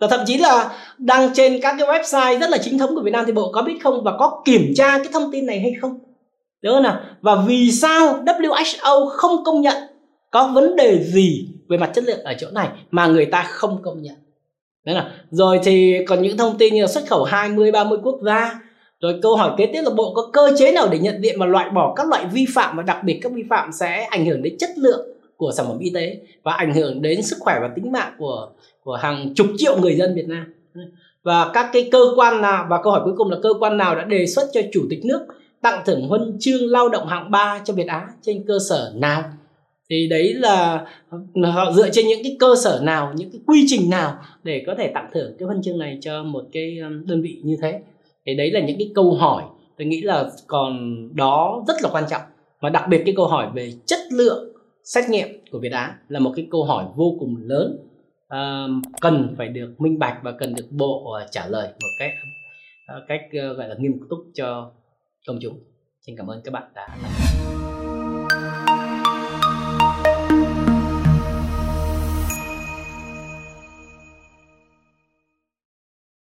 Và 0.00 0.06
thậm 0.06 0.20
chí 0.26 0.38
là 0.38 0.72
đăng 0.98 1.30
trên 1.34 1.60
các 1.60 1.76
cái 1.78 1.88
website 1.88 2.38
rất 2.38 2.50
là 2.50 2.58
chính 2.58 2.78
thống 2.78 2.94
của 2.94 3.02
Việt 3.02 3.10
Nam 3.10 3.24
thì 3.26 3.32
bộ 3.32 3.52
có 3.52 3.62
biết 3.62 3.78
không? 3.82 4.02
Và 4.04 4.12
có 4.18 4.42
kiểm 4.44 4.72
tra 4.76 4.98
cái 4.98 5.08
thông 5.12 5.32
tin 5.32 5.46
này 5.46 5.60
hay 5.60 5.72
không? 5.80 5.98
Đúng 6.62 6.74
không 6.74 6.82
nào? 6.82 7.00
Và 7.20 7.44
vì 7.46 7.72
sao 7.72 8.18
WHO 8.24 9.08
không 9.08 9.44
công 9.44 9.60
nhận? 9.60 9.76
Có 10.30 10.50
vấn 10.54 10.76
đề 10.76 11.04
gì 11.04 11.48
về 11.68 11.78
mặt 11.78 11.90
chất 11.94 12.04
lượng 12.04 12.20
ở 12.24 12.34
chỗ 12.38 12.46
này 12.52 12.68
mà 12.90 13.06
người 13.06 13.26
ta 13.26 13.42
không 13.42 13.82
công 13.82 14.02
nhận? 14.02 14.14
Đấy 14.88 14.94
là 14.94 15.10
rồi 15.30 15.60
thì 15.62 15.96
còn 16.06 16.22
những 16.22 16.36
thông 16.36 16.58
tin 16.58 16.74
như 16.74 16.80
là 16.80 16.86
xuất 16.86 17.06
khẩu 17.08 17.24
20 17.24 17.72
30 17.72 17.98
quốc 18.02 18.18
gia. 18.22 18.60
Rồi 19.00 19.18
câu 19.22 19.36
hỏi 19.36 19.52
kế 19.58 19.66
tiếp 19.66 19.82
là 19.84 19.90
bộ 19.90 20.14
có 20.14 20.30
cơ 20.32 20.52
chế 20.58 20.72
nào 20.72 20.88
để 20.90 20.98
nhận 20.98 21.22
diện 21.22 21.36
và 21.40 21.46
loại 21.46 21.70
bỏ 21.70 21.94
các 21.96 22.08
loại 22.08 22.26
vi 22.32 22.46
phạm 22.54 22.76
và 22.76 22.82
đặc 22.82 23.04
biệt 23.04 23.18
các 23.22 23.32
vi 23.32 23.44
phạm 23.50 23.72
sẽ 23.72 24.02
ảnh 24.10 24.26
hưởng 24.26 24.42
đến 24.42 24.58
chất 24.58 24.70
lượng 24.76 25.08
của 25.36 25.52
sản 25.52 25.66
phẩm 25.66 25.78
y 25.78 25.90
tế 25.94 26.20
và 26.42 26.52
ảnh 26.52 26.74
hưởng 26.74 27.02
đến 27.02 27.22
sức 27.22 27.36
khỏe 27.40 27.58
và 27.62 27.68
tính 27.76 27.92
mạng 27.92 28.12
của 28.18 28.48
của 28.84 28.94
hàng 28.94 29.34
chục 29.34 29.46
triệu 29.58 29.80
người 29.80 29.94
dân 29.94 30.14
Việt 30.14 30.28
Nam? 30.28 30.44
Và 31.22 31.50
các 31.54 31.70
cái 31.72 31.88
cơ 31.92 32.00
quan 32.16 32.42
nào, 32.42 32.66
và 32.70 32.82
câu 32.82 32.92
hỏi 32.92 33.00
cuối 33.04 33.14
cùng 33.16 33.30
là 33.30 33.36
cơ 33.42 33.50
quan 33.60 33.76
nào 33.76 33.94
đã 33.94 34.04
đề 34.04 34.26
xuất 34.26 34.48
cho 34.52 34.60
chủ 34.72 34.86
tịch 34.90 35.04
nước 35.04 35.26
tặng 35.62 35.82
thưởng 35.86 36.08
huân 36.08 36.36
chương 36.40 36.66
lao 36.66 36.88
động 36.88 37.08
hạng 37.08 37.30
3 37.30 37.60
cho 37.64 37.74
Việt 37.74 37.86
Á 37.86 38.08
trên 38.22 38.44
cơ 38.48 38.58
sở 38.68 38.92
nào? 38.94 39.22
Thì 39.90 40.08
đấy 40.08 40.34
là 40.34 40.86
ờ, 41.10 41.50
họ 41.50 41.72
dựa 41.72 41.90
trên 41.90 42.06
những 42.06 42.22
cái 42.22 42.36
cơ 42.38 42.54
sở 42.64 42.80
nào 42.82 43.12
những 43.16 43.30
cái 43.30 43.40
quy 43.46 43.64
trình 43.66 43.90
nào 43.90 44.18
để 44.42 44.64
có 44.66 44.74
thể 44.78 44.90
tặng 44.94 45.10
thưởng 45.12 45.36
cái 45.38 45.46
huân 45.46 45.62
chương 45.62 45.78
này 45.78 45.98
cho 46.00 46.22
một 46.22 46.44
cái 46.52 46.78
đơn 47.06 47.22
vị 47.22 47.40
như 47.44 47.56
thế? 47.62 47.80
Thì 48.26 48.34
đấy 48.34 48.50
là 48.50 48.60
những 48.60 48.78
cái 48.78 48.90
câu 48.94 49.14
hỏi 49.14 49.42
tôi 49.78 49.86
nghĩ 49.86 50.00
là 50.00 50.30
còn 50.46 50.94
đó 51.16 51.64
rất 51.68 51.76
là 51.82 51.88
quan 51.92 52.04
trọng. 52.10 52.22
Và 52.60 52.68
đặc 52.68 52.84
biệt 52.88 53.02
cái 53.06 53.14
câu 53.16 53.26
hỏi 53.26 53.48
về 53.54 53.72
chất 53.86 53.98
lượng 54.12 54.52
xét 54.84 55.10
nghiệm 55.10 55.28
của 55.50 55.58
Việt 55.58 55.72
Á 55.72 55.98
là 56.08 56.20
một 56.20 56.32
cái 56.36 56.46
câu 56.50 56.64
hỏi 56.64 56.84
vô 56.96 57.16
cùng 57.20 57.36
lớn. 57.40 57.78
Uh, 58.34 58.82
cần 59.00 59.34
phải 59.38 59.48
được 59.48 59.74
minh 59.78 59.98
bạch 59.98 60.18
và 60.22 60.32
cần 60.32 60.54
được 60.54 60.66
bộ 60.70 61.16
uh, 61.24 61.30
trả 61.30 61.46
lời 61.46 61.68
một 61.68 61.88
cách 61.98 62.10
uh, 62.96 63.02
cách 63.08 63.20
uh, 63.26 63.56
gọi 63.56 63.68
là 63.68 63.74
nghiêm 63.78 63.92
túc 64.10 64.18
cho 64.34 64.70
công 65.26 65.38
chúng. 65.42 65.58
Xin 66.06 66.16
cảm 66.16 66.26
ơn 66.26 66.40
các 66.44 66.50
bạn 66.50 66.62
đã 66.74 66.88